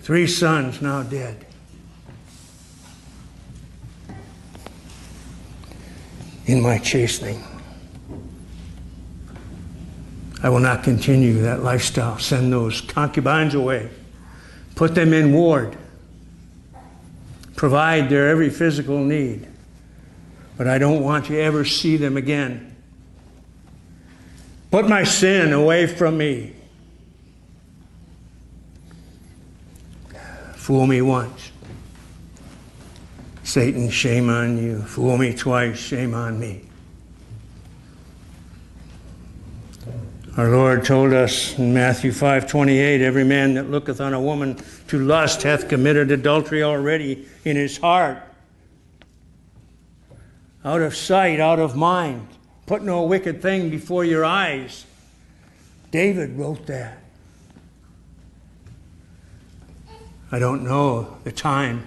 Three 0.00 0.26
sons 0.26 0.80
now 0.80 1.02
dead. 1.02 1.44
In 6.46 6.62
my 6.62 6.78
chastening. 6.78 7.44
I 10.42 10.48
will 10.48 10.60
not 10.60 10.82
continue 10.82 11.42
that 11.42 11.62
lifestyle. 11.62 12.18
Send 12.18 12.52
those 12.52 12.80
concubines 12.80 13.54
away. 13.54 13.90
Put 14.74 14.94
them 14.94 15.12
in 15.12 15.32
ward. 15.32 15.76
Provide 17.56 18.08
their 18.08 18.28
every 18.28 18.48
physical 18.48 18.98
need. 19.04 19.46
But 20.56 20.66
I 20.66 20.78
don't 20.78 21.02
want 21.02 21.26
to 21.26 21.38
ever 21.38 21.64
see 21.64 21.96
them 21.96 22.16
again. 22.16 22.74
Put 24.70 24.88
my 24.88 25.04
sin 25.04 25.52
away 25.52 25.86
from 25.86 26.16
me. 26.16 26.54
Fool 30.54 30.86
me 30.86 31.02
once. 31.02 31.50
Satan, 33.42 33.90
shame 33.90 34.30
on 34.30 34.56
you. 34.56 34.82
Fool 34.82 35.18
me 35.18 35.34
twice, 35.34 35.76
shame 35.76 36.14
on 36.14 36.38
me. 36.38 36.69
Our 40.40 40.48
Lord 40.48 40.86
told 40.86 41.12
us 41.12 41.58
in 41.58 41.74
Matthew 41.74 42.12
5:28, 42.12 43.02
every 43.02 43.24
man 43.24 43.52
that 43.56 43.70
looketh 43.70 44.00
on 44.00 44.14
a 44.14 44.20
woman 44.22 44.56
to 44.88 44.98
lust 44.98 45.42
hath 45.42 45.68
committed 45.68 46.10
adultery 46.10 46.62
already 46.62 47.26
in 47.44 47.56
his 47.56 47.76
heart. 47.76 48.22
Out 50.64 50.80
of 50.80 50.96
sight, 50.96 51.40
out 51.40 51.58
of 51.58 51.76
mind. 51.76 52.26
Put 52.64 52.82
no 52.82 53.02
wicked 53.02 53.42
thing 53.42 53.68
before 53.68 54.02
your 54.02 54.24
eyes. 54.24 54.86
David 55.90 56.38
wrote 56.38 56.66
that. 56.68 56.96
I 60.32 60.38
don't 60.38 60.64
know 60.64 61.18
the 61.24 61.32
time 61.32 61.84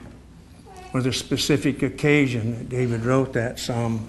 or 0.94 1.02
the 1.02 1.12
specific 1.12 1.82
occasion 1.82 2.60
that 2.60 2.70
David 2.70 3.04
wrote 3.04 3.34
that 3.34 3.58
psalm. 3.58 4.08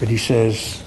But 0.00 0.08
he 0.08 0.16
says, 0.16 0.82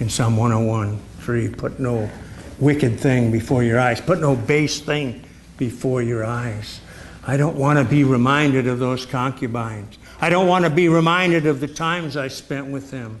in 0.00 0.08
Psalm 0.08 0.36
101 0.36 0.98
3. 1.20 1.48
Put 1.50 1.80
no 1.80 2.10
wicked 2.58 2.98
thing 2.98 3.30
before 3.30 3.62
your 3.62 3.78
eyes, 3.78 4.00
put 4.00 4.20
no 4.20 4.36
base 4.36 4.80
thing 4.80 5.24
before 5.58 6.02
your 6.02 6.24
eyes. 6.24 6.80
I 7.26 7.36
don't 7.36 7.56
want 7.56 7.78
to 7.78 7.84
be 7.84 8.04
reminded 8.04 8.66
of 8.66 8.78
those 8.78 9.04
concubines. 9.04 9.98
I 10.20 10.30
don't 10.30 10.46
want 10.46 10.64
to 10.64 10.70
be 10.70 10.88
reminded 10.88 11.46
of 11.46 11.60
the 11.60 11.66
times 11.66 12.16
I 12.16 12.28
spent 12.28 12.68
with 12.68 12.90
them. 12.90 13.20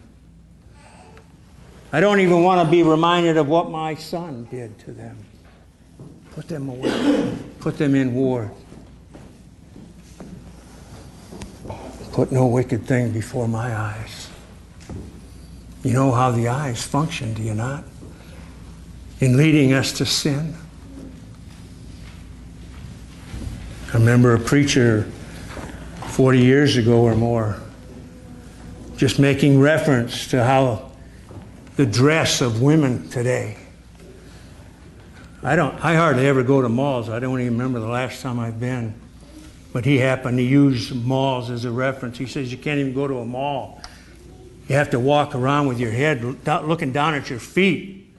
I 1.92 2.00
don't 2.00 2.20
even 2.20 2.42
want 2.42 2.64
to 2.64 2.70
be 2.70 2.82
reminded 2.82 3.36
of 3.36 3.48
what 3.48 3.70
my 3.70 3.94
son 3.94 4.46
did 4.50 4.78
to 4.80 4.92
them. 4.92 5.18
Put 6.32 6.48
them 6.48 6.68
away, 6.68 7.34
put 7.60 7.78
them 7.78 7.94
in 7.94 8.14
war. 8.14 8.50
Put 12.12 12.32
no 12.32 12.46
wicked 12.46 12.86
thing 12.86 13.12
before 13.12 13.48
my 13.48 13.74
eyes. 13.74 14.25
You 15.86 15.92
know 15.92 16.10
how 16.10 16.32
the 16.32 16.48
eyes 16.48 16.84
function, 16.84 17.32
do 17.32 17.42
you 17.42 17.54
not? 17.54 17.84
In 19.20 19.36
leading 19.36 19.72
us 19.72 19.92
to 19.98 20.04
sin. 20.04 20.56
I 23.94 23.98
remember 23.98 24.34
a 24.34 24.40
preacher 24.40 25.04
40 26.08 26.40
years 26.40 26.76
ago 26.76 27.02
or 27.02 27.14
more 27.14 27.60
just 28.96 29.20
making 29.20 29.60
reference 29.60 30.26
to 30.30 30.42
how 30.42 30.90
the 31.76 31.86
dress 31.86 32.40
of 32.40 32.60
women 32.60 33.08
today. 33.10 33.56
I 35.44 35.54
don't 35.54 35.72
I 35.84 35.94
hardly 35.94 36.26
ever 36.26 36.42
go 36.42 36.62
to 36.62 36.68
malls. 36.68 37.08
I 37.08 37.20
don't 37.20 37.40
even 37.40 37.52
remember 37.52 37.78
the 37.78 37.86
last 37.86 38.22
time 38.22 38.40
I've 38.40 38.58
been. 38.58 38.92
But 39.72 39.84
he 39.84 39.98
happened 39.98 40.38
to 40.38 40.44
use 40.44 40.92
malls 40.92 41.48
as 41.48 41.64
a 41.64 41.70
reference. 41.70 42.18
He 42.18 42.26
says 42.26 42.50
you 42.50 42.58
can't 42.58 42.80
even 42.80 42.92
go 42.92 43.06
to 43.06 43.18
a 43.18 43.24
mall 43.24 43.80
you 44.68 44.74
have 44.76 44.90
to 44.90 44.98
walk 44.98 45.34
around 45.34 45.68
with 45.68 45.78
your 45.78 45.92
head 45.92 46.22
looking 46.64 46.92
down 46.92 47.14
at 47.14 47.30
your 47.30 47.38
feet 47.38 48.14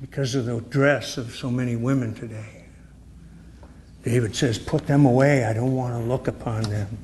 because 0.00 0.34
of 0.34 0.46
the 0.46 0.60
dress 0.60 1.16
of 1.16 1.34
so 1.34 1.50
many 1.50 1.76
women 1.76 2.14
today. 2.14 2.64
David 4.02 4.36
says, 4.36 4.58
Put 4.58 4.86
them 4.86 5.06
away. 5.06 5.44
I 5.44 5.52
don't 5.52 5.74
want 5.74 5.94
to 5.94 6.00
look 6.00 6.28
upon 6.28 6.64
them. 6.64 6.98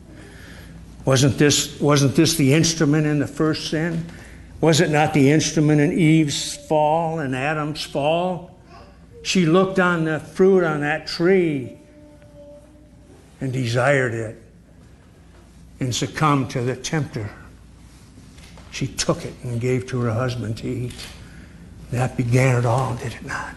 Wasn't 1.05 1.39
this, 1.39 1.81
wasn't 1.81 2.15
this 2.15 2.35
the 2.37 2.53
instrument 2.53 3.07
in 3.07 3.19
the 3.19 3.27
first 3.27 3.71
sin? 3.71 4.05
Was 4.61 4.81
it 4.81 4.91
not 4.91 5.15
the 5.15 5.31
instrument 5.31 5.81
in 5.81 5.93
Eve's 5.93 6.57
fall 6.67 7.21
and 7.21 7.35
Adam's 7.35 7.83
fall? 7.83 8.59
She 9.23 9.47
looked 9.47 9.79
on 9.79 10.05
the 10.05 10.21
fruit 10.21 10.65
on 10.65 10.81
that 10.81 11.07
tree 11.07 11.79
and 13.41 13.53
desired 13.53 14.13
it 14.13 14.43
and 15.79 15.95
succumbed 15.95 16.51
to 16.51 16.63
the 16.63 16.77
tempter. 16.77 17.31
She 18.71 18.87
took 18.87 19.25
it 19.25 19.35
and 19.43 19.61
gave 19.61 19.87
to 19.89 20.01
her 20.01 20.13
husband 20.13 20.59
to 20.59 20.69
eat. 20.69 20.95
That 21.91 22.17
began 22.17 22.57
it 22.57 22.67
all, 22.67 22.95
did 22.95 23.15
it 23.15 23.25
not? 23.25 23.55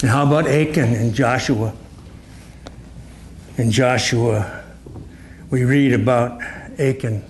And 0.00 0.10
how 0.10 0.24
about 0.26 0.46
Achan 0.46 0.94
and 0.94 1.14
Joshua? 1.14 1.74
In 3.56 3.70
Joshua, 3.70 4.64
we 5.50 5.64
read 5.64 5.92
about 5.92 6.40
Achan. 6.78 7.24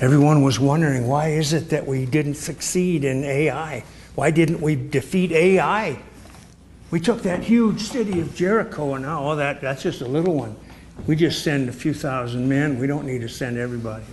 Everyone 0.00 0.42
was 0.42 0.60
wondering 0.60 1.06
why 1.06 1.28
is 1.28 1.52
it 1.52 1.70
that 1.70 1.86
we 1.86 2.04
didn't 2.04 2.34
succeed 2.34 3.04
in 3.04 3.24
Ai? 3.24 3.84
Why 4.14 4.30
didn't 4.30 4.60
we 4.60 4.76
defeat 4.76 5.32
Ai? 5.32 5.98
We 6.90 7.00
took 7.00 7.22
that 7.22 7.42
huge 7.42 7.80
city 7.80 8.20
of 8.20 8.34
Jericho 8.34 8.94
and 8.94 9.04
now 9.04 9.22
all 9.22 9.36
that, 9.36 9.60
that's 9.60 9.82
just 9.82 10.00
a 10.00 10.06
little 10.06 10.34
one. 10.34 10.56
We 11.06 11.14
just 11.14 11.44
send 11.44 11.68
a 11.68 11.72
few 11.72 11.94
thousand 11.94 12.48
men. 12.48 12.78
We 12.78 12.86
don't 12.86 13.06
need 13.06 13.20
to 13.20 13.28
send 13.28 13.58
everybody. 13.58 14.04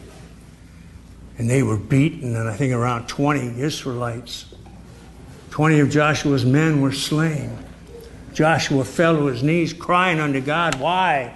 And 1.37 1.49
they 1.49 1.63
were 1.63 1.77
beaten, 1.77 2.35
and 2.35 2.47
I 2.47 2.55
think 2.55 2.73
around 2.73 3.07
20 3.07 3.59
Israelites. 3.59 4.53
20 5.49 5.79
of 5.79 5.89
Joshua's 5.89 6.45
men 6.45 6.81
were 6.81 6.91
slain. 6.91 7.57
Joshua 8.33 8.83
fell 8.83 9.15
to 9.17 9.25
his 9.25 9.43
knees, 9.43 9.73
crying 9.73 10.19
unto 10.19 10.41
God, 10.41 10.79
Why? 10.79 11.35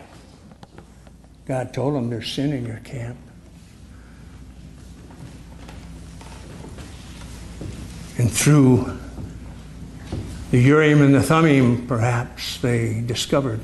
God 1.45 1.73
told 1.73 1.95
him, 1.95 2.09
There's 2.09 2.31
sin 2.31 2.51
in 2.51 2.65
your 2.65 2.79
camp. 2.79 3.17
And 8.17 8.31
through 8.31 8.97
the 10.49 10.59
Urim 10.59 11.01
and 11.01 11.13
the 11.13 11.21
Thummim, 11.21 11.85
perhaps, 11.87 12.59
they 12.59 13.01
discovered 13.01 13.59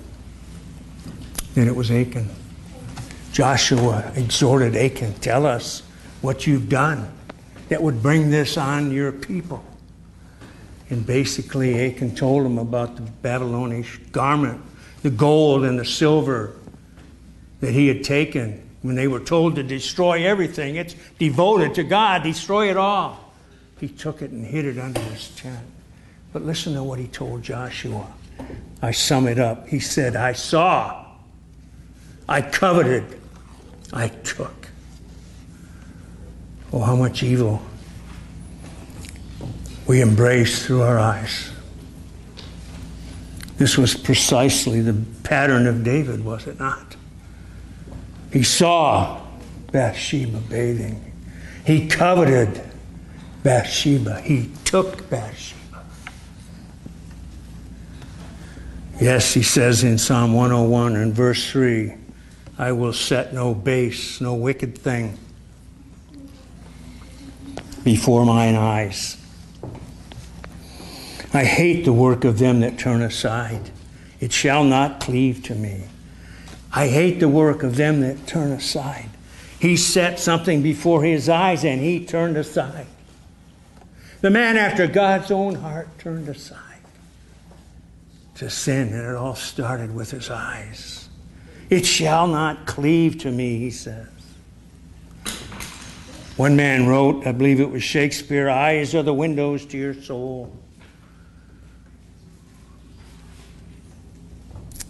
and 1.55 1.67
it 1.67 1.75
was 1.75 1.91
Achan. 1.91 2.29
Joshua 3.31 4.11
exhorted 4.15 4.75
Achan, 4.75 5.13
Tell 5.15 5.45
us 5.45 5.81
what 6.21 6.47
you've 6.47 6.69
done 6.69 7.11
that 7.69 7.81
would 7.81 8.01
bring 8.01 8.29
this 8.29 8.57
on 8.57 8.91
your 8.91 9.11
people. 9.11 9.63
And 10.89 11.05
basically, 11.05 11.87
Achan 11.87 12.15
told 12.15 12.45
him 12.45 12.57
about 12.57 12.95
the 12.95 13.01
Babylonish 13.01 13.97
garment, 14.11 14.61
the 15.01 15.09
gold 15.09 15.65
and 15.65 15.79
the 15.79 15.85
silver 15.85 16.53
that 17.61 17.71
he 17.71 17.87
had 17.87 18.03
taken 18.03 18.61
when 18.83 18.95
they 18.95 19.07
were 19.07 19.19
told 19.19 19.55
to 19.55 19.63
destroy 19.63 20.25
everything. 20.25 20.75
It's 20.75 20.95
devoted 21.17 21.73
to 21.75 21.83
God, 21.83 22.23
destroy 22.23 22.69
it 22.69 22.77
all. 22.77 23.33
He 23.79 23.87
took 23.87 24.21
it 24.21 24.31
and 24.31 24.45
hid 24.45 24.65
it 24.65 24.77
under 24.77 24.99
his 25.01 25.29
tent. 25.29 25.65
But 26.31 26.43
listen 26.43 26.73
to 26.75 26.83
what 26.83 26.99
he 26.99 27.07
told 27.07 27.41
Joshua. 27.41 28.05
I 28.81 28.91
sum 28.91 29.27
it 29.27 29.39
up. 29.39 29.67
He 29.67 29.79
said, 29.79 30.15
I 30.15 30.33
saw 30.33 31.02
I 32.27 32.41
coveted, 32.41 33.19
I 33.91 34.07
took. 34.07 34.67
Oh, 36.71 36.79
how 36.79 36.95
much 36.95 37.21
evil 37.21 37.61
we 39.85 40.01
embrace 40.01 40.65
through 40.65 40.81
our 40.81 40.97
eyes. 40.97 41.51
This 43.57 43.77
was 43.77 43.95
precisely 43.95 44.81
the 44.81 44.95
pattern 45.23 45.67
of 45.67 45.83
David, 45.83 46.25
was 46.25 46.47
it 46.47 46.59
not? 46.59 46.95
He 48.31 48.43
saw 48.43 49.21
Bathsheba 49.71 50.39
bathing. 50.49 51.11
He 51.65 51.87
coveted 51.87 52.61
Bathsheba. 53.43 54.21
He 54.21 54.49
took 54.65 55.09
Bathsheba. 55.09 55.59
Yes, 58.99 59.33
he 59.33 59.43
says 59.43 59.83
in 59.83 59.97
Psalm 59.97 60.33
101 60.33 60.95
and 60.95 61.13
verse 61.13 61.51
3 61.51 61.93
I 62.63 62.71
will 62.71 62.93
set 62.93 63.33
no 63.33 63.53
base, 63.53 64.21
no 64.21 64.35
wicked 64.35 64.77
thing 64.77 65.19
before 67.83 68.25
mine 68.25 68.55
eyes. 68.55 69.17
I 71.33 71.43
hate 71.43 71.83
the 71.83 71.91
work 71.91 72.23
of 72.23 72.39
them 72.39 72.61
that 72.61 72.79
turn 72.79 73.01
aside. 73.01 73.69
It 74.21 74.31
shall 74.31 74.63
not 74.63 75.01
cleave 75.01 75.43
to 75.43 75.55
me. 75.55 75.83
I 76.71 76.87
hate 76.87 77.19
the 77.19 77.27
work 77.27 77.63
of 77.63 77.75
them 77.75 77.99
that 77.99 78.27
turn 78.27 78.53
aside. 78.53 79.09
He 79.59 79.75
set 79.75 80.17
something 80.17 80.61
before 80.61 81.03
his 81.03 81.27
eyes 81.27 81.65
and 81.65 81.81
he 81.81 82.05
turned 82.05 82.37
aside. 82.37 82.87
The 84.21 84.29
man 84.29 84.55
after 84.55 84.87
God's 84.87 85.31
own 85.31 85.55
heart 85.55 85.89
turned 85.99 86.29
aside 86.29 86.79
to 88.35 88.49
sin, 88.49 88.93
and 88.93 89.05
it 89.05 89.15
all 89.17 89.35
started 89.35 89.93
with 89.93 90.11
his 90.11 90.29
eyes. 90.29 91.02
It 91.69 91.85
shall 91.85 92.27
not 92.27 92.65
cleave 92.65 93.19
to 93.19 93.31
me, 93.31 93.57
he 93.57 93.71
says. 93.71 94.07
One 96.35 96.55
man 96.55 96.87
wrote, 96.87 97.27
I 97.27 97.31
believe 97.31 97.59
it 97.59 97.69
was 97.69 97.83
Shakespeare, 97.83 98.49
eyes 98.49 98.95
are 98.95 99.03
the 99.03 99.13
windows 99.13 99.65
to 99.67 99.77
your 99.77 99.93
soul. 99.93 100.55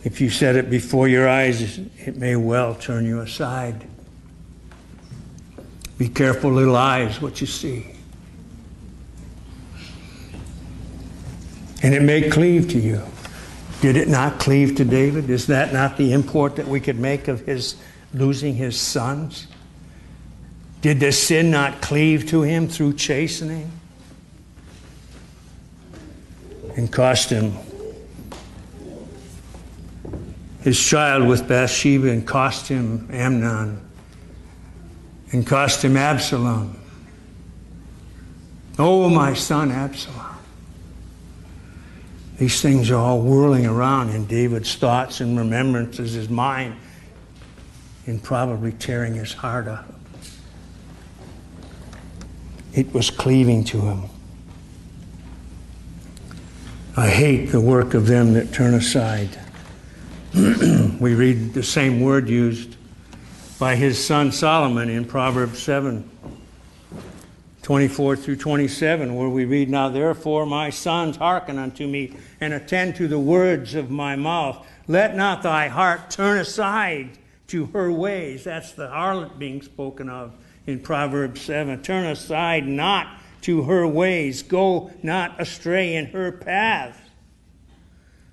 If 0.03 0.19
you 0.19 0.29
set 0.29 0.55
it 0.55 0.69
before 0.69 1.07
your 1.07 1.29
eyes, 1.29 1.79
it 1.97 2.17
may 2.17 2.35
well 2.35 2.75
turn 2.75 3.05
you 3.05 3.21
aside. 3.21 3.87
Be 5.97 6.09
careful, 6.09 6.51
little 6.51 6.75
eyes, 6.75 7.21
what 7.21 7.39
you 7.39 7.47
see. 7.47 7.87
And 11.81 11.93
it 11.93 12.01
may 12.01 12.29
cleave 12.29 12.69
to 12.69 12.79
you. 12.79 13.01
Did 13.83 13.97
it 13.97 14.07
not 14.07 14.39
cleave 14.39 14.75
to 14.75 14.85
David? 14.85 15.29
Is 15.29 15.47
that 15.47 15.73
not 15.73 15.97
the 15.97 16.13
import 16.13 16.55
that 16.55 16.69
we 16.69 16.79
could 16.79 16.97
make 16.97 17.27
of 17.27 17.41
his 17.41 17.75
losing 18.13 18.55
his 18.55 18.79
sons? 18.79 19.47
Did 20.79 21.01
the 21.01 21.11
sin 21.11 21.51
not 21.51 21.81
cleave 21.81 22.25
to 22.27 22.43
him 22.43 22.69
through 22.69 22.93
chastening? 22.93 23.69
And 26.77 26.89
cost 26.93 27.29
him 27.29 27.57
his 30.61 30.81
child 30.81 31.27
with 31.27 31.45
Bathsheba 31.45 32.09
and 32.09 32.25
cost 32.25 32.69
him 32.69 33.09
Amnon 33.11 33.81
and 35.33 35.45
cost 35.45 35.83
him 35.83 35.97
Absalom. 35.97 36.79
Oh, 38.79 39.09
my 39.09 39.33
son 39.33 39.71
Absalom. 39.71 40.22
These 42.43 42.61
things 42.61 42.91
are 42.91 42.97
all 42.97 43.21
whirling 43.21 43.65
around 43.65 44.09
in 44.09 44.25
David's 44.25 44.75
thoughts 44.75 45.21
and 45.21 45.37
remembrances, 45.37 46.11
his 46.11 46.27
mind, 46.27 46.75
and 48.05 48.21
probably 48.21 48.73
tearing 48.73 49.13
his 49.13 49.31
heart 49.31 49.65
up. 49.65 49.85
It 52.73 52.93
was 52.93 53.09
cleaving 53.09 53.63
to 53.63 53.79
him. 53.79 54.03
I 56.97 57.07
hate 57.07 57.45
the 57.45 57.61
work 57.61 57.93
of 57.93 58.07
them 58.07 58.33
that 58.33 58.51
turn 58.51 58.73
aside. 58.73 59.39
we 60.33 61.15
read 61.15 61.53
the 61.53 61.63
same 61.63 62.01
word 62.01 62.27
used 62.27 62.75
by 63.57 63.77
his 63.77 64.05
son 64.05 64.33
Solomon 64.33 64.89
in 64.89 65.05
Proverbs 65.05 65.63
7 65.63 66.09
24 67.63 68.17
through 68.17 68.35
27, 68.35 69.15
where 69.15 69.29
we 69.29 69.45
read, 69.45 69.69
Now 69.69 69.87
therefore, 69.87 70.45
my 70.45 70.69
sons, 70.69 71.15
hearken 71.15 71.57
unto 71.57 71.87
me 71.87 72.13
and 72.41 72.53
attend 72.53 72.95
to 72.97 73.07
the 73.07 73.17
words 73.17 73.73
of 73.73 73.89
my 73.89 74.17
mouth. 74.17 74.67
Let 74.89 75.15
not 75.15 75.43
thy 75.43 75.69
heart 75.69 76.11
turn 76.11 76.39
aside 76.39 77.17
to 77.47 77.67
her 77.67 77.89
ways. 77.89 78.43
That's 78.43 78.73
the 78.73 78.89
harlot 78.89 79.39
being 79.39 79.61
spoken 79.61 80.09
of 80.09 80.33
in 80.67 80.81
Proverbs 80.81 81.39
7. 81.39 81.81
Turn 81.81 82.05
aside 82.05 82.67
not 82.67 83.17
to 83.43 83.63
her 83.63 83.87
ways. 83.87 84.43
Go 84.43 84.91
not 85.01 85.39
astray 85.39 85.95
in 85.95 86.07
her 86.07 86.33
path. 86.33 86.99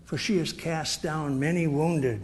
For 0.07 0.19
she 0.19 0.39
has 0.39 0.53
cast 0.53 1.05
down 1.05 1.39
many 1.39 1.69
wounded. 1.69 2.21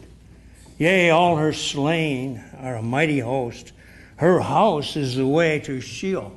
Yea, 0.77 1.11
all 1.11 1.37
her 1.37 1.53
slain 1.53 2.43
are 2.59 2.75
a 2.75 2.83
mighty 2.83 3.21
host. 3.21 3.71
Her 4.17 4.41
house 4.41 4.97
is 4.97 5.15
the 5.15 5.27
way 5.27 5.61
to 5.61 5.81
Sheol 5.81 6.36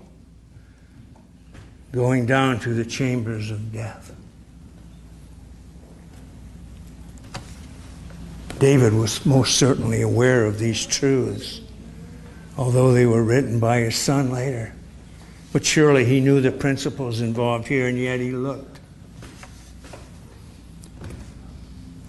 going 1.92 2.26
down 2.26 2.60
to 2.60 2.74
the 2.74 2.86
chambers 2.86 3.50
of 3.52 3.72
death. 3.72 4.16
David 8.60 8.94
was 8.94 9.26
most 9.26 9.56
certainly 9.56 10.02
aware 10.02 10.46
of 10.46 10.60
these 10.60 10.86
truths, 10.86 11.62
although 12.58 12.94
they 12.94 13.06
were 13.06 13.24
written 13.24 13.60
by 13.60 13.80
his 13.80 13.96
son 13.96 14.32
later. 14.32 14.74
But 15.54 15.66
surely 15.66 16.06
he 16.06 16.20
knew 16.20 16.42
the 16.42 16.52
principles 16.52 17.22
involved 17.22 17.68
here, 17.68 17.88
and 17.88 17.98
yet 17.98 18.20
he 18.20 18.32
looked. 18.32 18.80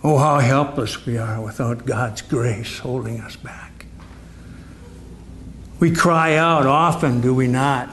Oh, 0.03 0.19
how 0.19 0.39
helpless 0.41 1.07
we 1.07 1.19
are 1.19 1.41
without 1.41 1.87
God's 1.87 2.23
grace 2.23 2.79
holding 2.79 3.21
us 3.21 3.37
back. 3.37 3.87
We 5.79 5.91
cry 5.91 6.35
out 6.37 6.67
often, 6.67 7.21
do 7.21 7.35
we 7.35 7.47
not? 7.47 7.91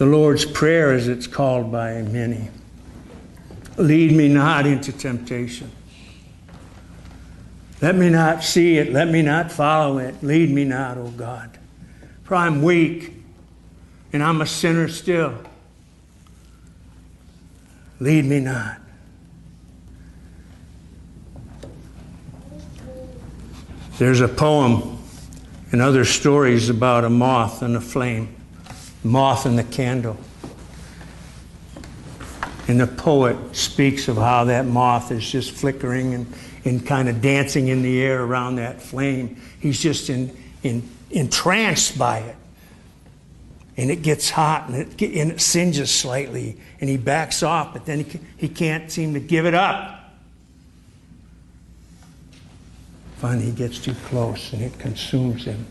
The 0.00 0.06
Lord's 0.06 0.46
Prayer, 0.46 0.94
as 0.94 1.08
it's 1.08 1.26
called 1.26 1.70
by 1.70 2.00
many. 2.00 2.48
Lead 3.76 4.12
me 4.12 4.28
not 4.28 4.64
into 4.64 4.92
temptation. 4.92 5.70
Let 7.82 7.96
me 7.96 8.08
not 8.08 8.42
see 8.42 8.78
it. 8.78 8.94
Let 8.94 9.08
me 9.08 9.20
not 9.20 9.52
follow 9.52 9.98
it. 9.98 10.14
Lead 10.22 10.50
me 10.52 10.64
not, 10.64 10.96
O 10.96 11.08
God. 11.08 11.58
For 12.22 12.34
I'm 12.34 12.62
weak 12.62 13.12
and 14.10 14.22
I'm 14.22 14.40
a 14.40 14.46
sinner 14.46 14.88
still. 14.88 15.34
Lead 17.98 18.24
me 18.24 18.40
not. 18.40 18.80
There's 23.98 24.22
a 24.22 24.28
poem 24.28 24.96
and 25.72 25.82
other 25.82 26.06
stories 26.06 26.70
about 26.70 27.04
a 27.04 27.10
moth 27.10 27.60
and 27.60 27.76
a 27.76 27.82
flame 27.82 28.39
moth 29.02 29.46
and 29.46 29.58
the 29.58 29.64
candle. 29.64 30.16
And 32.68 32.80
the 32.80 32.86
poet 32.86 33.56
speaks 33.56 34.06
of 34.08 34.16
how 34.16 34.44
that 34.44 34.66
moth 34.66 35.10
is 35.10 35.28
just 35.28 35.50
flickering 35.50 36.14
and, 36.14 36.32
and 36.64 36.86
kind 36.86 37.08
of 37.08 37.20
dancing 37.20 37.68
in 37.68 37.82
the 37.82 38.00
air 38.00 38.22
around 38.22 38.56
that 38.56 38.80
flame. 38.80 39.40
He's 39.58 39.80
just 39.80 40.08
in, 40.08 40.36
in, 40.62 40.88
entranced 41.10 41.98
by 41.98 42.18
it. 42.18 42.36
And 43.76 43.90
it 43.90 44.02
gets 44.02 44.30
hot 44.30 44.68
and 44.68 44.76
it, 44.76 45.02
and 45.02 45.32
it 45.32 45.40
singes 45.40 45.90
slightly. 45.92 46.58
And 46.80 46.88
he 46.88 46.96
backs 46.96 47.42
off, 47.42 47.72
but 47.72 47.86
then 47.86 48.04
he, 48.04 48.20
he 48.36 48.48
can't 48.48 48.90
seem 48.90 49.14
to 49.14 49.20
give 49.20 49.46
it 49.46 49.54
up. 49.54 49.96
Finally, 53.16 53.46
he 53.46 53.52
gets 53.52 53.78
too 53.78 53.94
close 54.06 54.52
and 54.52 54.62
it 54.62 54.78
consumes 54.78 55.44
him. 55.44 55.66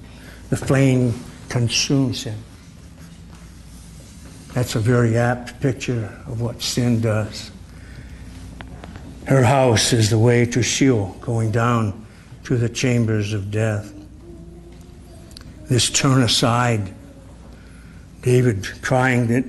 The 0.50 0.58
flame 0.58 1.14
consumes 1.50 2.24
him. 2.24 2.38
That's 4.54 4.76
a 4.76 4.80
very 4.80 5.18
apt 5.18 5.60
picture 5.62 6.06
of 6.28 6.42
what 6.42 6.62
sin 6.62 7.02
does. 7.02 7.52
Her 9.26 9.44
house 9.44 9.94
is 9.94 10.10
the 10.10 10.18
way 10.18 10.46
to 10.48 10.64
Sheol, 10.64 11.16
going 11.22 11.52
down 11.52 12.06
to 12.46 12.58
the 12.58 12.70
chambers 12.70 13.32
of 13.34 13.52
death. 13.52 13.94
This 15.68 15.92
turn 15.92 16.24
aside, 16.24 16.92
David 18.24 18.68
crying 18.82 19.28
that, 19.28 19.46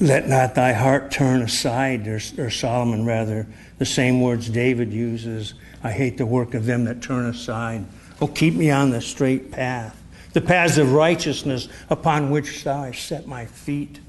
let 0.00 0.28
not 0.28 0.56
thy 0.56 0.72
heart 0.72 1.12
turn 1.12 1.40
aside, 1.40 2.08
or, 2.08 2.20
or 2.38 2.50
Solomon 2.50 3.04
rather, 3.06 3.46
the 3.78 3.86
same 3.86 4.20
words 4.20 4.48
David 4.48 4.92
uses. 4.92 5.54
I 5.84 5.92
hate 5.92 6.18
the 6.18 6.26
work 6.26 6.54
of 6.54 6.66
them 6.66 6.84
that 6.86 7.00
turn 7.02 7.26
aside. 7.26 7.86
Oh, 8.20 8.26
keep 8.26 8.54
me 8.54 8.72
on 8.72 8.90
the 8.90 9.00
straight 9.00 9.52
path 9.52 10.03
the 10.34 10.40
paths 10.40 10.78
of 10.78 10.92
righteousness 10.92 11.68
upon 11.88 12.30
which 12.30 12.64
thou 12.64 12.84
hast 12.84 13.06
set 13.06 13.26
my 13.26 13.46
feet. 13.46 14.00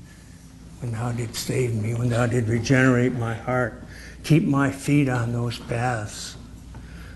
When 0.82 0.92
thou 0.92 1.12
didst 1.14 1.48
save 1.48 1.74
me, 1.74 1.94
when 1.94 2.10
thou 2.10 2.26
did 2.26 2.50
regenerate 2.50 3.14
my 3.14 3.34
heart, 3.34 3.82
keep 4.24 4.44
my 4.44 4.72
feet 4.72 5.08
on 5.08 5.32
those 5.32 5.58
paths 5.58 6.36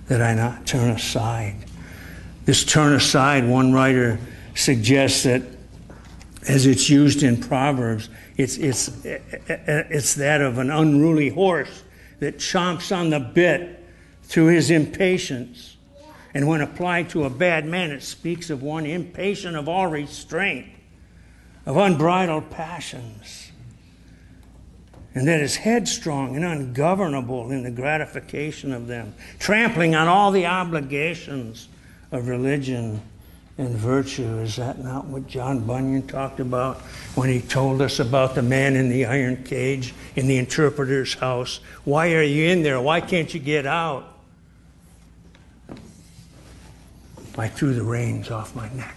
that 0.07 0.21
I 0.21 0.33
not 0.33 0.65
turn 0.65 0.91
aside. 0.91 1.65
This 2.45 2.63
turn 2.63 2.93
aside, 2.93 3.47
one 3.47 3.73
writer 3.73 4.19
suggests 4.55 5.23
that 5.23 5.43
as 6.47 6.65
it's 6.65 6.89
used 6.89 7.21
in 7.21 7.41
Proverbs, 7.41 8.09
it's, 8.37 8.57
it's, 8.57 8.89
it's 9.03 10.15
that 10.15 10.41
of 10.41 10.57
an 10.57 10.71
unruly 10.71 11.29
horse 11.29 11.83
that 12.19 12.37
chomps 12.37 12.95
on 12.95 13.09
the 13.09 13.19
bit 13.19 13.83
through 14.23 14.47
his 14.47 14.71
impatience 14.71 15.77
and 16.33 16.47
when 16.47 16.61
applied 16.61 17.09
to 17.09 17.23
a 17.23 17.29
bad 17.29 17.65
man, 17.65 17.91
it 17.91 18.03
speaks 18.03 18.49
of 18.49 18.61
one 18.61 18.85
impatient 18.85 19.55
of 19.55 19.67
all 19.67 19.87
restraint, 19.87 20.67
of 21.65 21.77
unbridled 21.77 22.49
passions. 22.49 23.51
and 25.15 25.27
that 25.27 25.41
is 25.41 25.55
headstrong 25.55 26.35
and 26.35 26.45
ungovernable 26.45 27.51
in 27.51 27.63
the 27.63 27.71
gratification 27.71 28.71
of 28.71 28.87
them, 28.87 29.13
trampling 29.39 29.95
on 29.95 30.07
all 30.07 30.31
the 30.31 30.45
obligations 30.45 31.67
of 32.11 32.27
religion 32.27 33.01
and 33.57 33.75
virtue. 33.75 34.39
Is 34.39 34.55
that 34.55 34.79
not 34.79 35.05
what 35.05 35.27
John 35.27 35.65
Bunyan 35.65 36.07
talked 36.07 36.39
about 36.39 36.77
when 37.15 37.27
he 37.27 37.41
told 37.41 37.81
us 37.81 37.99
about 37.99 38.35
the 38.35 38.41
man 38.41 38.75
in 38.75 38.87
the 38.87 39.05
iron 39.05 39.43
cage 39.43 39.93
in 40.15 40.27
the 40.27 40.37
interpreter's 40.37 41.15
house? 41.15 41.59
Why 41.83 42.13
are 42.13 42.23
you 42.23 42.49
in 42.49 42.63
there? 42.63 42.79
Why 42.79 43.01
can't 43.01 43.33
you 43.33 43.39
get 43.39 43.65
out? 43.65 44.18
I 47.39 47.47
threw 47.47 47.73
the 47.73 47.83
reins 47.83 48.31
off 48.31 48.55
my 48.55 48.69
neck. 48.73 48.95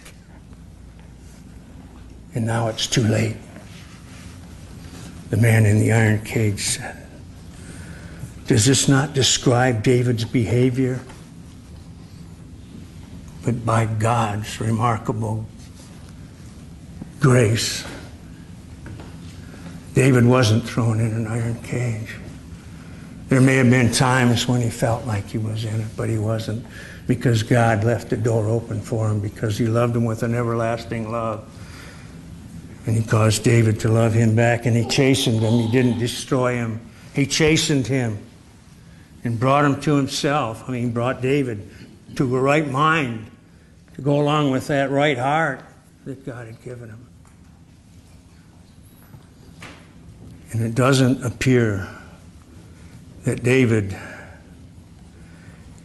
And 2.35 2.45
now 2.45 2.67
it's 2.67 2.87
too 2.87 3.03
late. 3.03 3.37
The 5.29 5.37
man 5.37 5.65
in 5.65 5.79
the 5.79 5.91
iron 5.91 6.23
cage 6.23 6.59
said. 6.59 7.07
Does 8.47 8.65
this 8.65 8.87
not 8.87 9.13
describe 9.13 9.83
David's 9.83 10.25
behavior? 10.25 10.99
But 13.45 13.65
by 13.65 13.85
God's 13.85 14.59
remarkable 14.59 15.45
grace, 17.19 17.85
David 19.93 20.25
wasn't 20.25 20.63
thrown 20.67 20.99
in 20.99 21.13
an 21.13 21.27
iron 21.27 21.61
cage. 21.61 22.17
There 23.29 23.41
may 23.41 23.55
have 23.55 23.69
been 23.69 23.91
times 23.91 24.47
when 24.47 24.61
he 24.61 24.69
felt 24.69 25.05
like 25.05 25.27
he 25.27 25.37
was 25.37 25.65
in 25.65 25.81
it, 25.81 25.87
but 25.95 26.09
he 26.09 26.17
wasn't 26.17 26.65
because 27.07 27.43
God 27.43 27.83
left 27.83 28.09
the 28.09 28.17
door 28.17 28.47
open 28.47 28.81
for 28.81 29.09
him 29.09 29.19
because 29.19 29.57
he 29.57 29.67
loved 29.67 29.95
him 29.95 30.05
with 30.05 30.23
an 30.23 30.33
everlasting 30.33 31.11
love. 31.11 31.49
And 32.85 32.95
he 32.95 33.03
caused 33.03 33.43
David 33.43 33.79
to 33.81 33.89
love 33.89 34.13
him 34.13 34.35
back, 34.35 34.65
and 34.65 34.75
he 34.75 34.87
chastened 34.87 35.39
him. 35.39 35.53
He 35.53 35.71
didn't 35.71 35.99
destroy 35.99 36.55
him, 36.55 36.81
he 37.13 37.25
chastened 37.25 37.87
him 37.87 38.17
and 39.23 39.39
brought 39.39 39.63
him 39.63 39.79
to 39.81 39.95
himself. 39.95 40.63
I 40.67 40.71
mean, 40.71 40.91
brought 40.91 41.21
David 41.21 41.69
to 42.15 42.35
a 42.35 42.41
right 42.41 42.67
mind 42.67 43.29
to 43.95 44.01
go 44.01 44.19
along 44.19 44.51
with 44.51 44.67
that 44.67 44.89
right 44.89 45.17
heart 45.17 45.61
that 46.05 46.25
God 46.25 46.47
had 46.47 46.61
given 46.63 46.89
him. 46.89 47.07
And 50.51 50.61
it 50.61 50.75
doesn't 50.75 51.23
appear 51.23 51.87
that 53.23 53.43
David 53.43 53.97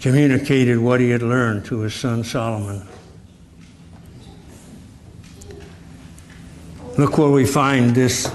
communicated 0.00 0.78
what 0.78 1.00
he 1.00 1.10
had 1.10 1.22
learned 1.22 1.64
to 1.66 1.80
his 1.80 1.94
son 1.94 2.24
Solomon. 2.24 2.86
Look 6.96 7.18
where 7.18 7.30
we 7.30 7.46
find 7.46 7.94
this 7.94 8.32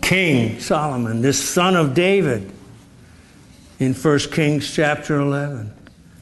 King 0.00 0.60
Solomon, 0.60 1.22
this 1.22 1.42
son 1.42 1.74
of 1.74 1.94
David, 1.94 2.52
in 3.78 3.94
1 3.94 4.18
Kings 4.30 4.72
chapter 4.72 5.16
11. 5.16 5.72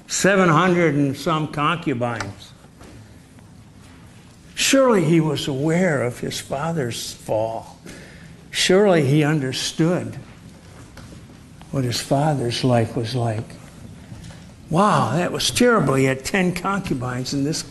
700 0.06 0.94
and 0.96 1.16
some 1.16 1.48
concubines. 1.48 2.52
Surely 4.54 5.04
he 5.04 5.20
was 5.20 5.46
aware 5.46 6.02
of 6.02 6.18
his 6.18 6.40
father's 6.40 7.12
fall. 7.12 7.78
Surely 8.50 9.06
he 9.06 9.22
understood 9.22 10.16
what 11.70 11.84
his 11.84 12.00
father's 12.00 12.64
life 12.64 12.96
was 12.96 13.14
like. 13.14 13.44
Wow, 14.70 15.16
that 15.16 15.32
was 15.32 15.50
terrible. 15.50 15.94
He 15.94 16.04
had 16.04 16.24
10 16.24 16.54
concubines, 16.54 17.34
and 17.34 17.44
this, 17.44 17.64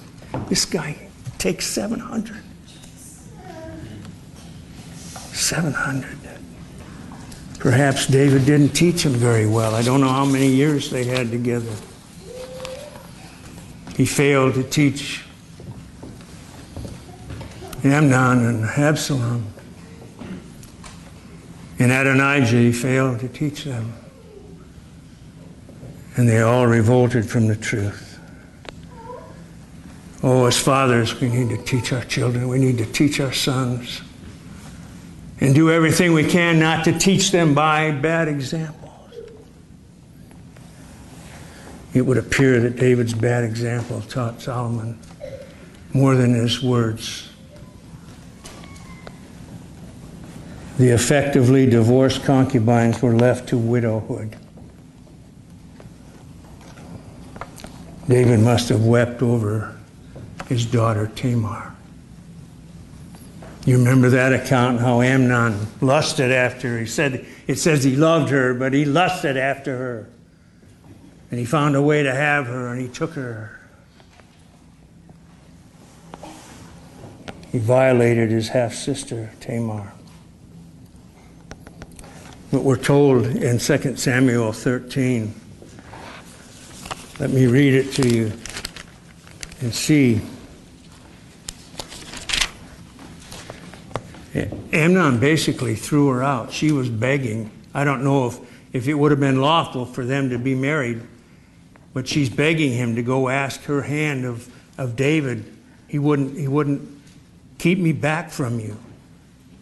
this 0.50 0.66
guy 0.66 1.08
takes 1.38 1.66
700. 1.66 2.36
700. 5.32 6.18
Perhaps 7.60 8.08
David 8.08 8.46
didn't 8.46 8.70
teach 8.70 9.06
him 9.06 9.14
very 9.14 9.48
well. 9.48 9.76
I 9.76 9.82
don't 9.82 10.02
know 10.02 10.10
how 10.10 10.26
many 10.26 10.48
years 10.48 10.90
they 10.90 11.06
had 11.06 11.32
together. 11.32 11.72
He 13.96 14.06
failed 14.06 14.54
to 14.54 14.64
teach 14.64 15.26
Amnon 17.84 18.46
and 18.46 18.66
Absalom. 18.66 19.46
And 21.80 21.92
Adonijah, 21.92 22.58
he 22.58 22.72
failed 22.74 23.20
to 23.22 23.30
teach 23.30 23.64
them. 23.64 23.94
And 26.20 26.28
they 26.28 26.42
all 26.42 26.68
revolted 26.68 27.30
from 27.30 27.48
the 27.48 27.56
truth. 27.56 28.20
Oh, 30.22 30.48
as 30.48 30.60
fathers, 30.60 31.18
we 31.22 31.30
need 31.30 31.48
to 31.48 31.64
teach 31.64 31.94
our 31.94 32.04
children. 32.04 32.50
We 32.50 32.60
need 32.60 32.78
to 32.80 32.86
teach 32.86 33.22
our 33.22 33.32
sons. 33.32 34.02
And 35.40 35.56
do 35.56 35.72
everything 35.72 36.12
we 36.12 36.26
can 36.26 36.60
not 36.60 36.84
to 36.84 37.00
teach 37.00 37.32
them 37.32 37.54
by 37.54 37.92
bad 37.92 38.28
examples. 38.28 39.14
It 41.94 42.02
would 42.02 42.18
appear 42.18 42.60
that 42.64 42.76
David's 42.76 43.14
bad 43.14 43.46
example 43.46 44.02
taught 44.02 44.42
Solomon 44.42 45.00
more 45.94 46.18
than 46.18 46.34
his 46.34 46.62
words. 46.62 47.30
The 50.78 50.90
effectively 50.90 51.66
divorced 51.66 52.26
concubines 52.26 53.02
were 53.02 53.16
left 53.16 53.48
to 53.48 53.58
widowhood. 53.58 54.36
David 58.10 58.40
must 58.40 58.70
have 58.70 58.84
wept 58.84 59.22
over 59.22 59.78
his 60.48 60.66
daughter 60.66 61.12
Tamar. 61.16 61.76
You 63.68 63.78
remember 63.78 64.10
that 64.10 64.34
account 64.34 64.80
how 64.80 65.02
Amnon 65.02 65.68
lusted 65.80 66.32
after 66.32 66.70
her. 66.70 66.80
He 66.80 66.88
said 66.88 67.24
it 67.46 67.58
says 67.58 67.84
he 67.84 67.96
loved 67.96 68.32
her, 68.32 68.56
but 68.56 68.74
he 68.74 68.84
lusted 68.84 69.38
after 69.38 69.78
her. 69.78 70.10
And 71.30 71.40
he 71.40 71.46
found 71.46 71.76
a 71.76 71.82
way 71.84 72.02
to 72.02 72.12
have 72.12 72.48
her 72.48 72.74
and 72.74 72.82
he 72.82 72.88
took 72.88 73.12
her. 73.12 73.60
He 77.52 77.60
violated 77.60 78.32
his 78.32 78.50
half 78.50 78.74
sister 78.74 79.32
Tamar. 79.40 79.94
But 82.52 82.64
we're 82.64 82.78
told 82.78 83.28
in 83.28 83.60
2 83.60 83.98
Samuel 83.98 84.52
13 84.52 85.39
let 87.20 87.32
me 87.32 87.48
read 87.48 87.74
it 87.74 87.92
to 87.94 88.08
you 88.08 88.32
and 89.60 89.74
see. 89.74 90.22
Amnon 94.72 95.20
basically 95.20 95.76
threw 95.76 96.08
her 96.08 96.24
out. 96.24 96.54
She 96.54 96.72
was 96.72 96.90
begging. 96.90 97.52
I 97.74 97.84
don't 97.84 98.06
know 98.06 98.28
if, 98.28 98.40
if 98.72 98.88
it 98.88 98.94
would 98.94 99.12
have 99.12 99.20
been 99.20 99.42
lawful 99.42 99.86
for 99.86 100.06
them 100.06 100.30
to 100.30 100.40
be 100.40 100.56
married, 100.56 101.02
but 101.94 102.08
she's 102.08 102.30
begging 102.30 102.72
him 102.72 102.96
to 102.96 103.04
go 103.04 103.28
ask 103.28 103.64
her 103.64 103.82
hand 103.82 104.24
of, 104.24 104.48
of 104.78 104.96
David. 104.96 105.44
He 105.90 106.00
wouldn't, 106.00 106.38
he 106.38 106.48
wouldn't 106.48 106.88
keep 107.58 107.80
me 107.80 107.92
back 107.92 108.30
from 108.30 108.62
you. 108.62 108.78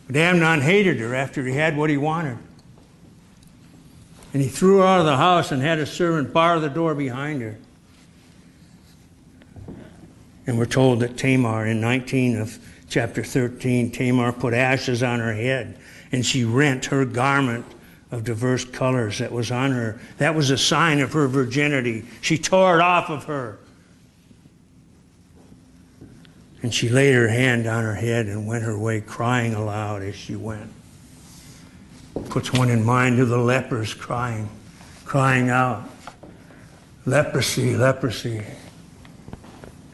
But 0.06 0.16
Amnon 0.16 0.62
hated 0.62 1.00
her 1.00 1.16
after 1.16 1.44
he 1.44 1.54
had 1.54 1.76
what 1.76 1.90
he 1.90 1.98
wanted. 1.98 2.38
And 4.38 4.44
he 4.44 4.50
threw 4.52 4.78
her 4.78 4.86
out 4.86 5.00
of 5.00 5.08
the 5.08 5.18
house 5.18 5.52
and 5.52 5.64
had 5.64 5.80
a 5.80 5.86
servant 5.88 6.32
bar 6.32 6.60
the 6.60 6.70
door 6.70 6.94
behind 6.94 7.42
her. 7.42 7.58
And 10.46 10.60
we're 10.60 10.68
told 10.68 11.00
that 11.00 11.18
Tamar, 11.18 11.66
in 11.66 11.82
19 11.82 12.38
of 12.38 12.60
chapter 12.88 13.24
13, 13.24 13.90
Tamar 13.90 14.32
put 14.32 14.54
ashes 14.54 15.02
on 15.02 15.22
her 15.22 15.34
head 15.34 15.80
and 16.12 16.24
she 16.24 16.44
rent 16.44 16.86
her 16.86 17.04
garment 17.04 17.66
of 18.12 18.26
diverse 18.26 18.64
colors 18.64 19.18
that 19.18 19.32
was 19.32 19.50
on 19.50 19.72
her. 19.72 20.00
That 20.20 20.36
was 20.36 20.52
a 20.52 20.58
sign 20.60 21.00
of 21.00 21.14
her 21.14 21.28
virginity. 21.28 22.06
She 22.22 22.38
tore 22.38 22.76
it 22.76 22.82
off 22.82 23.10
of 23.10 23.24
her. 23.24 23.58
And 26.62 26.72
she 26.72 26.90
laid 26.90 27.16
her 27.16 27.30
hand 27.30 27.66
on 27.66 27.84
her 27.84 27.96
head 27.96 28.28
and 28.28 28.46
went 28.46 28.66
her 28.66 28.78
way 28.78 29.02
crying 29.02 29.56
aloud 29.56 30.04
as 30.04 30.14
she 30.14 30.36
went 30.36 30.72
puts 32.20 32.54
one 32.54 32.70
in 32.70 32.84
mind 32.84 33.20
of 33.20 33.30
the 33.30 33.38
lepers 33.38 33.94
crying, 33.94 34.50
crying 35.06 35.50
out, 35.50 35.90
leprosy, 37.06 37.76
leprosy. 37.76 38.44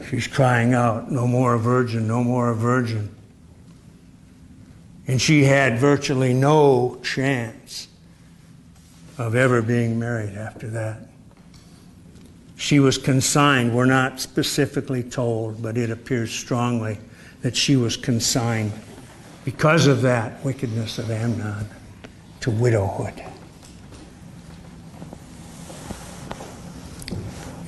She's 0.08 0.26
crying 0.26 0.74
out, 0.74 1.10
no 1.10 1.26
more 1.26 1.54
a 1.54 1.58
virgin, 1.58 2.06
no 2.06 2.22
more 2.22 2.50
a 2.50 2.54
virgin. 2.54 3.14
And 5.06 5.20
she 5.20 5.44
had 5.44 5.78
virtually 5.78 6.34
no 6.34 7.00
chance 7.02 7.88
of 9.18 9.34
ever 9.34 9.62
being 9.62 9.98
married 9.98 10.34
after 10.34 10.68
that. 10.70 10.98
She 12.56 12.80
was 12.80 12.98
consigned. 12.98 13.74
We're 13.74 13.84
not 13.84 14.20
specifically 14.20 15.02
told, 15.02 15.62
but 15.62 15.76
it 15.76 15.90
appears 15.90 16.32
strongly 16.32 16.98
that 17.42 17.56
she 17.56 17.76
was 17.76 17.96
consigned 17.96 18.72
because 19.44 19.86
of 19.86 20.02
that 20.02 20.42
wickedness 20.44 20.98
of 20.98 21.10
Amnon 21.10 21.66
to 22.44 22.50
widowhood. 22.50 23.24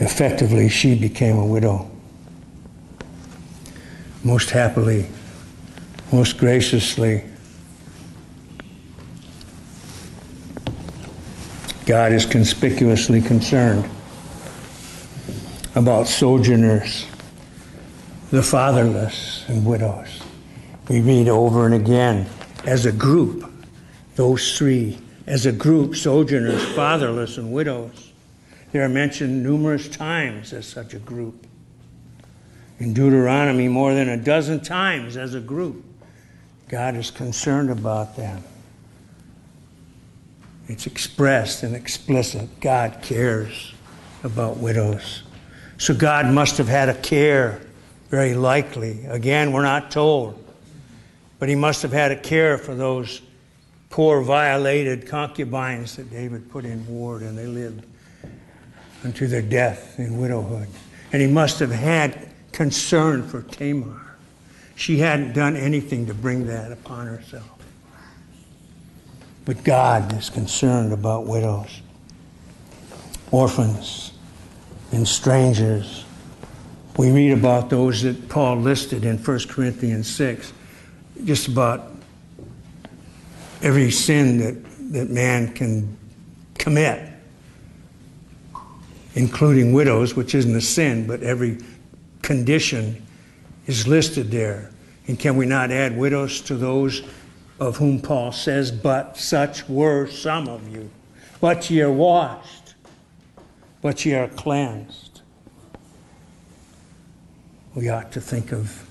Effectively, 0.01 0.69
she 0.69 0.95
became 0.95 1.39
a 1.39 1.47
widow. 1.47 1.91
Most 4.23 4.51
happily, 4.51 5.07
most 6.13 6.37
graciously, 6.37 7.25
God 11.87 12.13
is 12.13 12.27
conspicuously 12.27 13.23
concerned 13.23 13.89
about 15.75 16.07
sojourners, 16.07 17.07
the 18.31 18.43
fatherless, 18.43 19.49
and 19.49 19.65
widows. 19.65 20.21
We 20.91 21.01
read 21.01 21.29
over 21.29 21.65
and 21.65 21.75
again 21.75 22.27
as 22.67 22.85
a 22.85 22.93
group, 22.93 23.51
those 24.17 24.59
three, 24.59 24.99
as 25.27 25.47
a 25.47 25.53
group, 25.53 25.95
sojourners, 25.95 26.65
fatherless, 26.75 27.39
and 27.39 27.53
widows. 27.53 28.13
They 28.73 28.81
are 28.81 28.89
mentioned 28.89 29.43
numerous 29.43 29.89
times 29.89 30.53
as 30.53 30.67
such 30.67 30.95
a 30.95 30.99
group. 30.99 31.47
In 32.79 32.93
Deuteronomy, 32.93 33.69
more 33.69 33.95
than 33.95 34.09
a 34.09 34.17
dozen 34.17 34.61
times 34.61 35.17
as 35.17 35.35
a 35.35 35.41
group, 35.41 35.85
God 36.69 36.97
is 36.97 37.11
concerned 37.11 37.71
about 37.71 38.17
them. 38.17 38.43
It's 40.69 40.87
expressed 40.87 41.63
and 41.63 41.77
explicit. 41.77 42.61
God 42.61 42.99
cares 43.03 43.73
about 44.25 44.57
widows. 44.57 45.23
So 45.79 45.95
God 45.95 46.27
must 46.27 46.59
have 46.59 46.69
had 46.69 46.89
a 46.89 46.95
care, 46.95 47.61
very 48.09 48.35
likely. 48.35 49.05
Again, 49.07 49.53
we're 49.53 49.63
not 49.63 49.91
told. 49.91 50.43
But 51.39 51.49
he 51.49 51.55
must 51.55 51.83
have 51.83 51.93
had 51.93 52.13
a 52.13 52.17
care 52.17 52.59
for 52.59 52.75
those 52.75 53.21
poor, 53.91 54.21
violated 54.23 55.07
concubines 55.07 55.97
that 55.97 56.11
David 56.11 56.51
put 56.51 56.65
in 56.65 56.87
ward, 56.87 57.23
and 57.23 57.37
they 57.37 57.47
lived 57.47 57.85
unto 59.05 59.27
their 59.27 59.43
death 59.43 59.99
in 59.99 60.19
widowhood. 60.19 60.69
And 61.13 61.23
he 61.23 61.29
must 61.29 61.61
have 61.61 61.71
had 61.71 62.29
concern 62.53 63.27
for 63.27 63.43
Tamar. 63.43 64.01
She 64.75 64.99
hadn't 64.99 65.33
done 65.33 65.57
anything 65.57 66.07
to 66.07 66.15
bring 66.15 66.47
that 66.47 66.73
upon 66.73 67.07
herself. 67.07 67.51
But 69.45 69.63
God 69.63 70.13
is 70.19 70.29
concerned 70.29 70.93
about 70.93 71.27
widows, 71.27 71.81
orphans, 73.31 74.13
and 74.93 75.07
strangers. 75.07 76.05
We 76.99 77.13
read 77.13 77.33
about 77.33 77.71
those 77.71 78.03
that 78.03 78.29
Paul 78.29 78.57
listed 78.57 79.05
in 79.05 79.19
1 79.19 79.39
Corinthians 79.49 80.09
6. 80.09 80.53
Just 81.25 81.49
about 81.49 81.96
every 83.63 83.91
sin 83.91 84.39
that, 84.39 84.93
that 84.93 85.11
man 85.11 85.53
can 85.53 85.97
commit, 86.59 87.13
including 89.15 89.73
widows, 89.73 90.15
which 90.15 90.35
isn't 90.35 90.55
a 90.55 90.61
sin, 90.61 91.07
but 91.07 91.23
every 91.23 91.59
condition 92.23 93.03
is 93.67 93.87
listed 93.87 94.31
there. 94.31 94.71
And 95.07 95.19
can 95.19 95.37
we 95.37 95.47
not 95.47 95.71
add 95.71 95.97
widows 95.97 96.41
to 96.43 96.57
those 96.57 97.03
of 97.59 97.77
whom 97.77 98.01
Paul 98.01 98.33
says, 98.33 98.71
But 98.71 99.17
such 99.17 99.69
were 99.69 100.07
some 100.09 100.49
of 100.49 100.69
you. 100.69 100.91
But 101.41 101.71
ye 101.71 101.81
are 101.83 101.93
washed, 101.93 102.75
but 103.83 104.05
ye 104.05 104.15
are 104.15 104.29
cleansed. 104.29 105.21
We 107.75 107.89
ought 107.89 108.13
to 108.13 108.21
think 108.21 108.53
of 108.53 108.89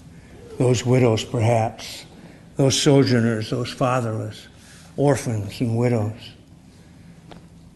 those 0.58 0.86
widows, 0.86 1.23
perhaps, 1.23 2.06
those 2.56 2.80
sojourners, 2.80 3.49
those 3.49 3.71
fatherless, 3.71 4.47
orphans, 4.97 5.60
and 5.62 5.77
widows. 5.77 6.31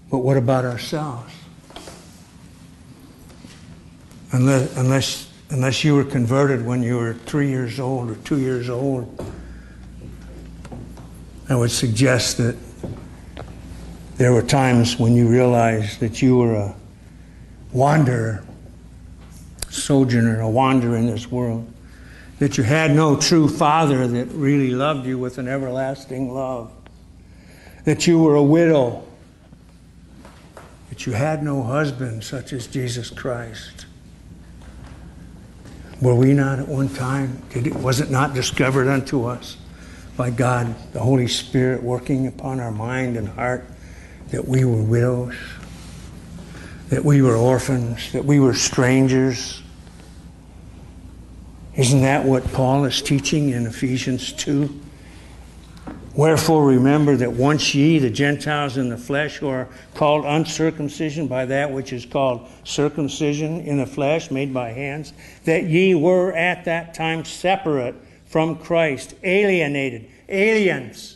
But 0.10 0.19
what 0.19 0.38
about 0.38 0.65
ourselves? 0.65 1.34
Unless, 4.32 4.77
unless, 4.77 5.32
unless 5.49 5.84
you 5.84 5.95
were 5.95 6.03
converted 6.03 6.65
when 6.65 6.84
you 6.84 6.97
were 6.97 7.13
three 7.13 7.49
years 7.49 7.79
old 7.79 8.10
or 8.10 8.15
two 8.15 8.39
years 8.39 8.69
old, 8.69 9.25
I 11.49 11.55
would 11.55 11.71
suggest 11.71 12.38
that 12.38 12.55
there 14.17 14.34
were 14.34 14.43
times 14.43 14.99
when 14.99 15.15
you 15.15 15.27
realized 15.27 15.99
that 16.01 16.21
you 16.21 16.38
were 16.38 16.55
a 16.55 16.75
wanderer, 17.71 18.43
sojourner, 19.69 20.41
a 20.41 20.49
wanderer 20.49 20.97
in 20.97 21.08
this 21.08 21.32
world, 21.32 21.71
that 22.39 22.58
you 22.58 22.63
had 22.63 22.91
no 22.91 23.15
true 23.15 23.47
father 23.47 24.08
that 24.08 24.27
really 24.27 24.71
loved 24.71 25.08
you 25.08 25.17
with 25.17 25.38
an 25.38 25.47
everlasting 25.47 26.34
love, 26.34 26.71
that 27.86 28.08
you 28.08 28.20
were 28.20 28.36
a 28.36 28.44
widow, 28.44 29.06
that 30.89 31.06
you 31.06 31.13
had 31.13 31.44
no 31.44 31.63
husband 31.63 32.24
such 32.24 32.54
as 32.54 32.68
Jesus 32.68 33.10
Christ. 33.10 33.86
Were 36.02 36.15
we 36.15 36.34
not 36.34 36.60
at 36.60 36.68
one 36.68 36.89
time? 36.89 37.42
It, 37.52 37.76
was 37.76 38.00
it 38.00 38.10
not 38.10 38.34
discovered 38.34 38.88
unto 38.88 39.26
us? 39.26 39.58
by 40.20 40.30
God, 40.30 40.76
the 40.92 41.00
Holy 41.00 41.30
Spirit 41.30 41.82
working 41.82 42.28
upon 42.28 42.60
our 42.60 42.74
mind 42.74 43.15
and 43.15 43.26
heart, 43.26 43.65
that 44.32 44.46
we 44.46 44.65
were 44.65 44.84
widows, 44.84 45.34
that 46.89 47.06
we 47.06 47.22
were 47.22 47.38
orphans, 47.38 48.12
that 48.12 48.26
we 48.26 48.38
were 48.38 48.54
strangers. 48.54 49.63
Isn't 51.74 52.02
that 52.02 52.26
what 52.26 52.52
Paul 52.52 52.84
is 52.84 53.02
teaching 53.02 53.52
in 53.52 53.65
Ephesians 53.65 54.34
2? 54.34 54.82
Wherefore 56.19 56.65
remember 56.65 57.15
that 57.15 57.32
once 57.32 57.73
ye, 57.73 57.97
the 57.97 58.10
Gentiles 58.10 58.75
in 58.75 58.89
the 58.89 58.97
flesh, 58.97 59.38
who 59.38 59.47
are 59.47 59.69
called 59.93 60.25
uncircumcision 60.25 61.27
by 61.29 61.45
that 61.45 61.71
which 61.71 61.93
is 61.93 62.05
called 62.05 62.45
circumcision 62.65 63.62
in 63.62 63.77
the 63.77 63.86
flesh, 63.86 64.29
made 64.29 64.53
by 64.53 64.71
hands, 64.71 65.13
that 65.45 65.63
ye 65.63 65.95
were 65.95 66.34
at 66.34 66.65
that 66.65 66.93
time 66.93 67.23
separate 67.23 67.95
from 68.25 68.58
Christ, 68.58 69.15
alienated, 69.23 70.10
aliens. 70.27 71.15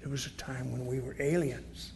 There 0.00 0.08
was 0.08 0.26
a 0.26 0.30
time 0.30 0.72
when 0.72 0.84
we 0.84 0.98
were 0.98 1.14
aliens 1.20 1.92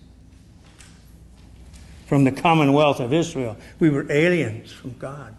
from 2.06 2.22
the 2.22 2.30
commonwealth 2.30 3.00
of 3.00 3.12
Israel. 3.12 3.56
We 3.80 3.90
were 3.90 4.06
aliens 4.08 4.70
from 4.70 4.96
God. 4.98 5.34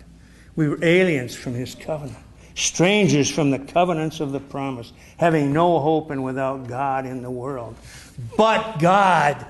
We 0.58 0.68
were 0.68 0.84
aliens 0.84 1.38
from 1.38 1.54
his 1.54 1.74
covenant, 1.74 2.18
strangers 2.60 3.30
from 3.30 3.52
the 3.52 3.60
covenants 3.60 4.20
of 4.20 4.32
the 4.32 4.40
promise, 4.40 4.92
having 5.18 5.54
no 5.54 5.80
hope 5.80 6.12
and 6.12 6.24
without 6.24 6.68
God 6.68 7.06
in 7.06 7.22
the 7.22 7.32
world. 7.32 7.76
But 8.38 8.80
God, 8.80 9.46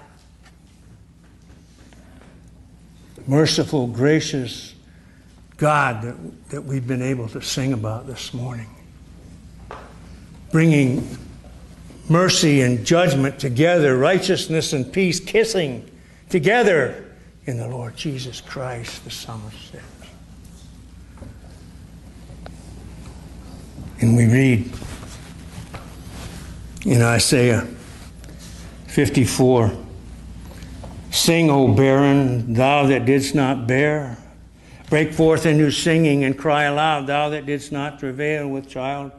merciful, 3.27 3.87
gracious, 3.87 4.75
God 5.57 6.03
that, 6.03 6.49
that 6.49 6.61
we've 6.61 6.87
been 6.87 7.01
able 7.01 7.27
to 7.29 7.41
sing 7.41 7.73
about 7.73 8.07
this 8.07 8.33
morning. 8.33 8.69
Bringing 10.51 11.17
mercy 12.09 12.61
and 12.61 12.85
judgment 12.85 13.39
together, 13.39 13.97
righteousness 13.97 14.73
and 14.73 14.91
peace 14.91 15.19
kissing 15.19 15.89
together 16.29 17.05
in 17.45 17.57
the 17.57 17.67
Lord 17.67 17.95
Jesus 17.95 18.41
Christ, 18.41 19.03
the 19.03 19.11
Son 19.11 19.41
of 19.45 19.53
And 24.01 24.15
we 24.15 24.25
read 24.25 24.71
in 26.85 27.01
Isaiah 27.01 27.67
54 28.87 29.85
Sing, 31.11 31.49
O 31.49 31.67
barren, 31.73 32.53
thou 32.53 32.85
that 32.85 33.05
didst 33.05 33.35
not 33.35 33.67
bear. 33.67 34.17
Break 34.89 35.13
forth 35.13 35.45
into 35.45 35.71
singing 35.71 36.23
and 36.23 36.37
cry 36.37 36.63
aloud, 36.63 37.07
thou 37.07 37.29
that 37.29 37.45
didst 37.45 37.71
not 37.71 37.99
travail 37.99 38.47
with 38.47 38.69
child. 38.69 39.11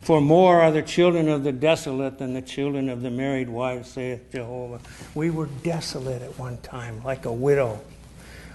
For 0.00 0.20
more 0.20 0.60
are 0.60 0.70
the 0.70 0.82
children 0.82 1.28
of 1.28 1.44
the 1.44 1.52
desolate 1.52 2.18
than 2.18 2.34
the 2.34 2.42
children 2.42 2.88
of 2.88 3.02
the 3.02 3.10
married 3.10 3.48
wife, 3.48 3.86
saith 3.86 4.30
Jehovah. 4.32 4.80
We 5.14 5.30
were 5.30 5.46
desolate 5.62 6.20
at 6.22 6.38
one 6.38 6.58
time, 6.58 7.02
like 7.04 7.24
a 7.24 7.32
widow, 7.32 7.80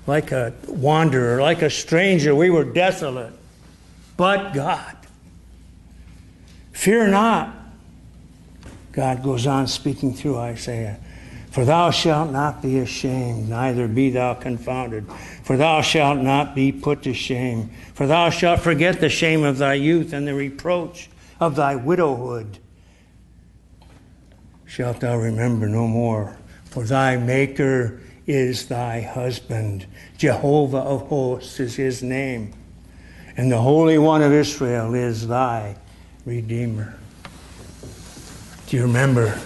like 0.05 0.31
a 0.31 0.53
wanderer, 0.67 1.41
like 1.41 1.63
a 1.63 1.69
stranger. 1.69 2.35
We 2.35 2.51
were 2.51 2.65
desolate. 2.65 3.33
But 4.15 4.53
God, 4.53 4.95
fear 6.79 7.09
not. 7.09 7.53
God 8.93 9.21
goes 9.21 9.45
on 9.45 9.67
speaking 9.67 10.13
through 10.13 10.37
Isaiah. 10.37 10.97
For 11.51 11.65
thou 11.65 11.91
shalt 11.91 12.31
not 12.31 12.61
be 12.61 12.79
ashamed, 12.79 13.49
neither 13.49 13.85
be 13.85 14.11
thou 14.11 14.33
confounded. 14.33 15.05
For 15.43 15.57
thou 15.57 15.81
shalt 15.81 16.19
not 16.19 16.55
be 16.55 16.71
put 16.71 17.03
to 17.03 17.13
shame. 17.13 17.69
For 17.95 18.07
thou 18.07 18.29
shalt 18.29 18.61
forget 18.61 19.01
the 19.01 19.09
shame 19.09 19.43
of 19.43 19.57
thy 19.57 19.73
youth 19.73 20.13
and 20.13 20.25
the 20.25 20.33
reproach 20.33 21.09
of 21.41 21.57
thy 21.57 21.75
widowhood. 21.75 22.59
Shalt 24.65 25.01
thou 25.01 25.17
remember 25.17 25.67
no 25.67 25.85
more. 25.85 26.37
For 26.65 26.85
thy 26.85 27.17
Maker 27.17 27.99
is 28.25 28.67
thy 28.67 29.01
husband. 29.01 29.85
Jehovah 30.17 30.77
of 30.77 31.07
hosts 31.07 31.59
is 31.59 31.75
his 31.75 32.01
name. 32.01 32.53
And 33.35 33.51
the 33.51 33.59
Holy 33.59 33.97
One 33.97 34.21
of 34.21 34.31
Israel 34.31 34.93
is 34.93 35.27
thy 35.27 35.75
Redeemer. 36.25 36.95
Do 38.67 38.77
you 38.77 38.83
remember 38.83 39.39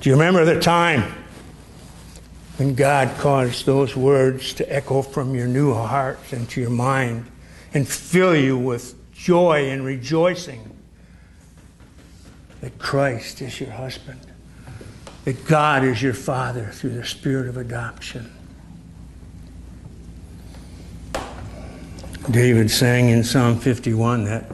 do 0.00 0.08
you 0.08 0.16
remember 0.16 0.46
the 0.46 0.58
time 0.58 1.12
when 2.56 2.74
God 2.74 3.14
caused 3.18 3.66
those 3.66 3.94
words 3.94 4.54
to 4.54 4.72
echo 4.72 5.02
from 5.02 5.34
your 5.34 5.46
new 5.46 5.74
heart 5.74 6.18
into 6.32 6.62
your 6.62 6.70
mind 6.70 7.30
and 7.74 7.86
fill 7.86 8.34
you 8.34 8.56
with 8.56 8.94
joy 9.12 9.68
and 9.68 9.84
rejoicing 9.84 10.74
that 12.62 12.78
Christ 12.78 13.42
is 13.42 13.60
your 13.60 13.72
husband, 13.72 14.20
that 15.24 15.44
God 15.46 15.84
is 15.84 16.00
your 16.00 16.14
Father 16.14 16.70
through 16.72 16.94
the 16.94 17.04
Spirit 17.04 17.46
of 17.46 17.58
adoption. 17.58 18.32
David 22.30 22.70
sang 22.70 23.10
in 23.10 23.22
Psalm 23.22 23.58
51, 23.58 24.24
that 24.24 24.50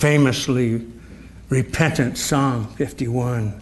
famously 0.00 0.86
repentant 1.50 2.16
Psalm 2.16 2.66
51. 2.68 3.60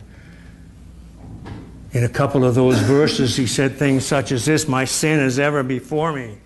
In 1.91 2.05
a 2.05 2.09
couple 2.09 2.45
of 2.45 2.55
those 2.55 2.79
verses, 2.79 3.37
he 3.37 3.47
said 3.47 3.77
things 3.77 4.07
such 4.07 4.31
as 4.31 4.45
this 4.45 4.69
My 4.69 4.85
sin 4.85 5.19
is 5.19 5.41
ever 5.41 5.65
before 5.65 6.13
me. 6.13 6.39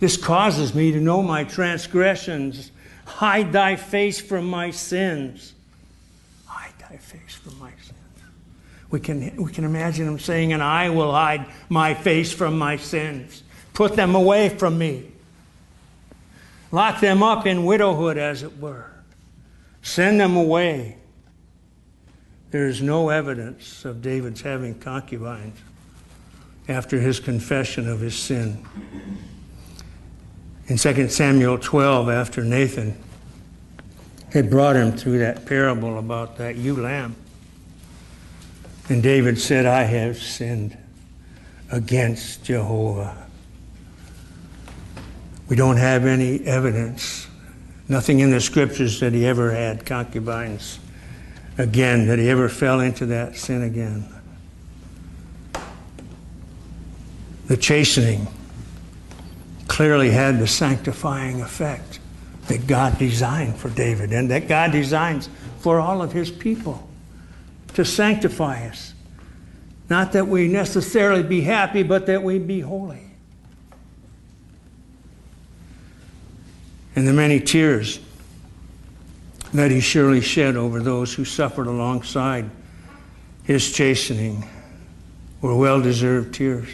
This 0.00 0.18
causes 0.18 0.74
me 0.74 0.92
to 0.92 1.00
know 1.00 1.22
my 1.22 1.44
transgressions. 1.44 2.72
Hide 3.06 3.52
thy 3.52 3.76
face 3.76 4.20
from 4.20 4.46
my 4.50 4.70
sins. 4.70 5.54
Hide 6.44 6.74
thy 6.78 6.98
face 6.98 7.34
from 7.34 7.58
my 7.58 7.70
sins. 7.70 7.98
We 8.90 9.00
can, 9.00 9.34
we 9.36 9.50
can 9.50 9.64
imagine 9.64 10.06
him 10.06 10.18
saying, 10.18 10.52
And 10.52 10.62
I 10.62 10.90
will 10.90 11.10
hide 11.12 11.46
my 11.70 11.94
face 11.94 12.32
from 12.32 12.58
my 12.58 12.76
sins. 12.76 13.42
Put 13.72 13.96
them 13.96 14.14
away 14.14 14.50
from 14.50 14.76
me. 14.76 15.13
Lock 16.74 16.98
them 16.98 17.22
up 17.22 17.46
in 17.46 17.64
widowhood, 17.64 18.18
as 18.18 18.42
it 18.42 18.58
were. 18.58 18.90
Send 19.80 20.18
them 20.18 20.34
away. 20.34 20.96
There 22.50 22.66
is 22.66 22.82
no 22.82 23.10
evidence 23.10 23.84
of 23.84 24.02
David's 24.02 24.40
having 24.40 24.80
concubines 24.80 25.56
after 26.66 26.98
his 26.98 27.20
confession 27.20 27.88
of 27.88 28.00
his 28.00 28.16
sin. 28.16 28.66
In 30.66 30.76
2 30.76 31.08
Samuel 31.10 31.58
12, 31.58 32.08
after 32.08 32.42
Nathan 32.42 32.98
had 34.32 34.50
brought 34.50 34.74
him 34.74 34.90
through 34.96 35.20
that 35.20 35.46
parable 35.46 35.96
about 35.96 36.38
that 36.38 36.56
ewe 36.56 36.74
lamb, 36.74 37.14
and 38.88 39.00
David 39.00 39.38
said, 39.38 39.64
I 39.64 39.84
have 39.84 40.20
sinned 40.20 40.76
against 41.70 42.42
Jehovah. 42.42 43.23
We 45.48 45.56
don't 45.56 45.76
have 45.76 46.06
any 46.06 46.40
evidence, 46.44 47.26
nothing 47.88 48.20
in 48.20 48.30
the 48.30 48.40
scriptures 48.40 49.00
that 49.00 49.12
he 49.12 49.26
ever 49.26 49.50
had 49.50 49.84
concubines 49.84 50.78
again, 51.58 52.06
that 52.06 52.18
he 52.18 52.28
ever 52.30 52.48
fell 52.48 52.80
into 52.80 53.06
that 53.06 53.36
sin 53.36 53.62
again. 53.62 54.08
The 57.46 57.56
chastening 57.56 58.26
clearly 59.68 60.10
had 60.10 60.38
the 60.38 60.46
sanctifying 60.46 61.42
effect 61.42 61.98
that 62.48 62.66
God 62.66 62.98
designed 62.98 63.56
for 63.56 63.68
David 63.70 64.12
and 64.12 64.30
that 64.30 64.48
God 64.48 64.72
designs 64.72 65.28
for 65.60 65.78
all 65.78 66.02
of 66.02 66.12
his 66.12 66.30
people 66.30 66.88
to 67.74 67.84
sanctify 67.84 68.66
us. 68.68 68.94
Not 69.90 70.12
that 70.12 70.26
we 70.26 70.48
necessarily 70.48 71.22
be 71.22 71.42
happy, 71.42 71.82
but 71.82 72.06
that 72.06 72.22
we 72.22 72.38
be 72.38 72.60
holy. 72.60 73.03
And 76.96 77.08
the 77.08 77.12
many 77.12 77.40
tears 77.40 77.98
that 79.52 79.70
he 79.70 79.80
surely 79.80 80.20
shed 80.20 80.56
over 80.56 80.80
those 80.80 81.14
who 81.14 81.24
suffered 81.24 81.66
alongside 81.66 82.50
his 83.44 83.72
chastening 83.72 84.44
were 85.40 85.56
well 85.56 85.80
deserved 85.80 86.34
tears. 86.34 86.68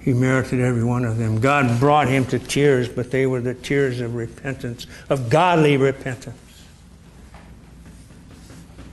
He 0.00 0.12
merited 0.12 0.60
every 0.60 0.84
one 0.84 1.04
of 1.04 1.18
them. 1.18 1.40
God 1.40 1.78
brought 1.78 2.08
him 2.08 2.24
to 2.26 2.38
tears, 2.38 2.88
but 2.88 3.10
they 3.10 3.26
were 3.26 3.40
the 3.40 3.54
tears 3.54 4.00
of 4.00 4.14
repentance, 4.14 4.86
of 5.08 5.28
godly 5.28 5.76
repentance, 5.76 6.38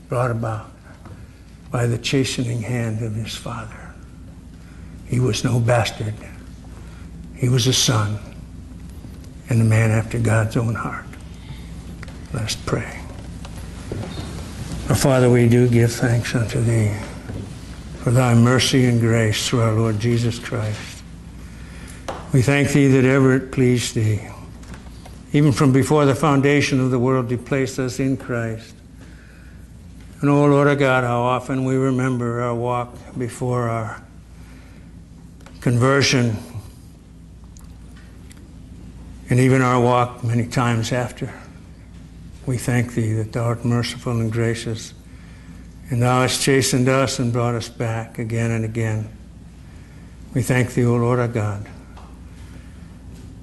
brought 0.10 0.32
about 0.32 0.72
by 1.72 1.88
the 1.88 1.98
chastening 1.98 2.62
hand 2.62 3.02
of 3.02 3.16
his 3.16 3.36
father. 3.36 3.94
He 5.08 5.20
was 5.20 5.44
no 5.44 5.60
bastard, 5.60 6.14
he 7.36 7.48
was 7.48 7.68
a 7.68 7.74
son 7.74 8.20
and 9.50 9.62
a 9.62 9.66
man 9.66 9.92
after 9.92 10.20
God's 10.20 10.58
own 10.58 10.76
heart. 10.76 11.06
Let's 12.34 12.56
pray. 12.56 13.00
Our 14.90 14.96
Father, 14.96 15.30
we 15.30 15.48
do 15.48 15.68
give 15.68 15.92
thanks 15.92 16.36
unto 16.36 16.62
Thee 16.62 16.94
for 17.98 18.12
Thy 18.12 18.34
mercy 18.34 18.86
and 18.86 19.00
grace 19.00 19.48
through 19.48 19.62
our 19.62 19.74
Lord 19.74 20.00
Jesus 20.00 20.40
Christ. 20.40 21.04
We 22.34 22.42
thank 22.42 22.70
Thee 22.70 22.88
that 22.88 23.06
ever 23.06 23.36
it 23.36 23.52
pleased 23.52 23.96
Thee, 23.96 24.28
even 25.34 25.52
from 25.52 25.72
before 25.72 26.06
the 26.06 26.16
foundation 26.16 26.80
of 26.80 26.92
the 26.92 27.00
world, 27.00 27.30
to 27.30 27.38
place 27.38 27.80
us 27.80 28.00
in 28.00 28.18
Christ. 28.18 28.76
And 30.22 30.30
oh 30.30 30.46
Lord 30.46 30.68
our 30.68 30.76
God, 30.76 31.04
how 31.04 31.22
often 31.22 31.64
we 31.64 31.76
remember 31.76 32.42
our 32.42 32.56
walk 32.56 32.96
before 33.18 33.70
our 33.70 34.02
conversion 35.62 36.38
and 39.30 39.40
even 39.40 39.62
our 39.62 39.80
walk 39.80 40.24
many 40.24 40.48
times 40.48 40.92
after. 40.92 41.34
We 42.46 42.58
thank 42.58 42.94
Thee 42.94 43.14
that 43.14 43.34
Thou 43.34 43.44
art 43.44 43.66
merciful 43.66 44.14
and 44.14 44.32
gracious, 44.32 44.94
and 45.90 46.02
Thou 46.02 46.22
hast 46.22 46.42
chastened 46.42 46.88
us 46.88 47.20
and 47.20 47.34
brought 47.34 47.56
us 47.56 47.68
back 47.68 48.20
again 48.20 48.52
and 48.52 48.64
again. 48.64 49.10
We 50.34 50.42
thank 50.42 50.74
Thee, 50.74 50.86
O 50.86 50.96
Lord 50.96 51.20
our 51.20 51.28
God, 51.28 51.68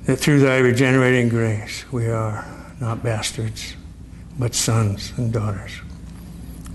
that 0.06 0.16
through 0.16 0.40
Thy 0.40 0.58
regenerating 0.58 1.28
grace 1.28 1.90
we 1.92 2.08
are 2.08 2.46
not 2.80 3.02
bastards, 3.02 3.76
but 4.38 4.54
sons 4.54 5.12
and 5.16 5.32
daughters. 5.32 5.72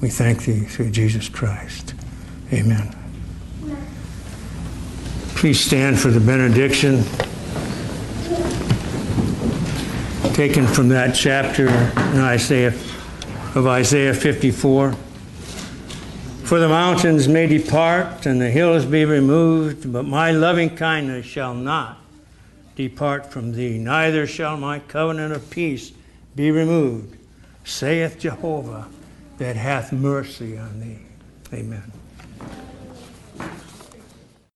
We 0.01 0.09
thank 0.09 0.45
Thee 0.45 0.61
through 0.61 0.91
Jesus 0.91 1.27
Christ. 1.29 1.95
Amen. 2.53 2.95
Please 5.35 5.59
stand 5.59 5.99
for 5.99 6.09
the 6.09 6.19
benediction 6.19 7.03
taken 10.39 10.65
from 10.65 10.87
that 10.87 11.13
chapter 11.13 11.67
in 11.67 12.21
Isaiah 12.21 12.73
of 13.55 13.67
Isaiah 13.67 14.13
54. 14.13 14.93
For 16.45 16.59
the 16.59 16.69
mountains 16.69 17.27
may 17.27 17.45
depart 17.45 18.25
and 18.25 18.39
the 18.39 18.49
hills 18.49 18.85
be 18.85 19.03
removed, 19.03 19.91
but 19.91 20.03
my 20.03 20.31
loving 20.31 20.77
kindness 20.77 21.25
shall 21.25 21.53
not 21.53 21.99
depart 22.77 23.29
from 23.29 23.51
thee, 23.51 23.77
neither 23.77 24.25
shall 24.25 24.55
my 24.55 24.79
covenant 24.79 25.33
of 25.33 25.49
peace 25.49 25.91
be 26.37 26.51
removed, 26.51 27.17
saith 27.65 28.17
Jehovah, 28.17 28.87
that 29.39 29.57
hath 29.57 29.91
mercy 29.91 30.57
on 30.57 30.79
thee. 30.79 30.99
Amen. 31.51 31.98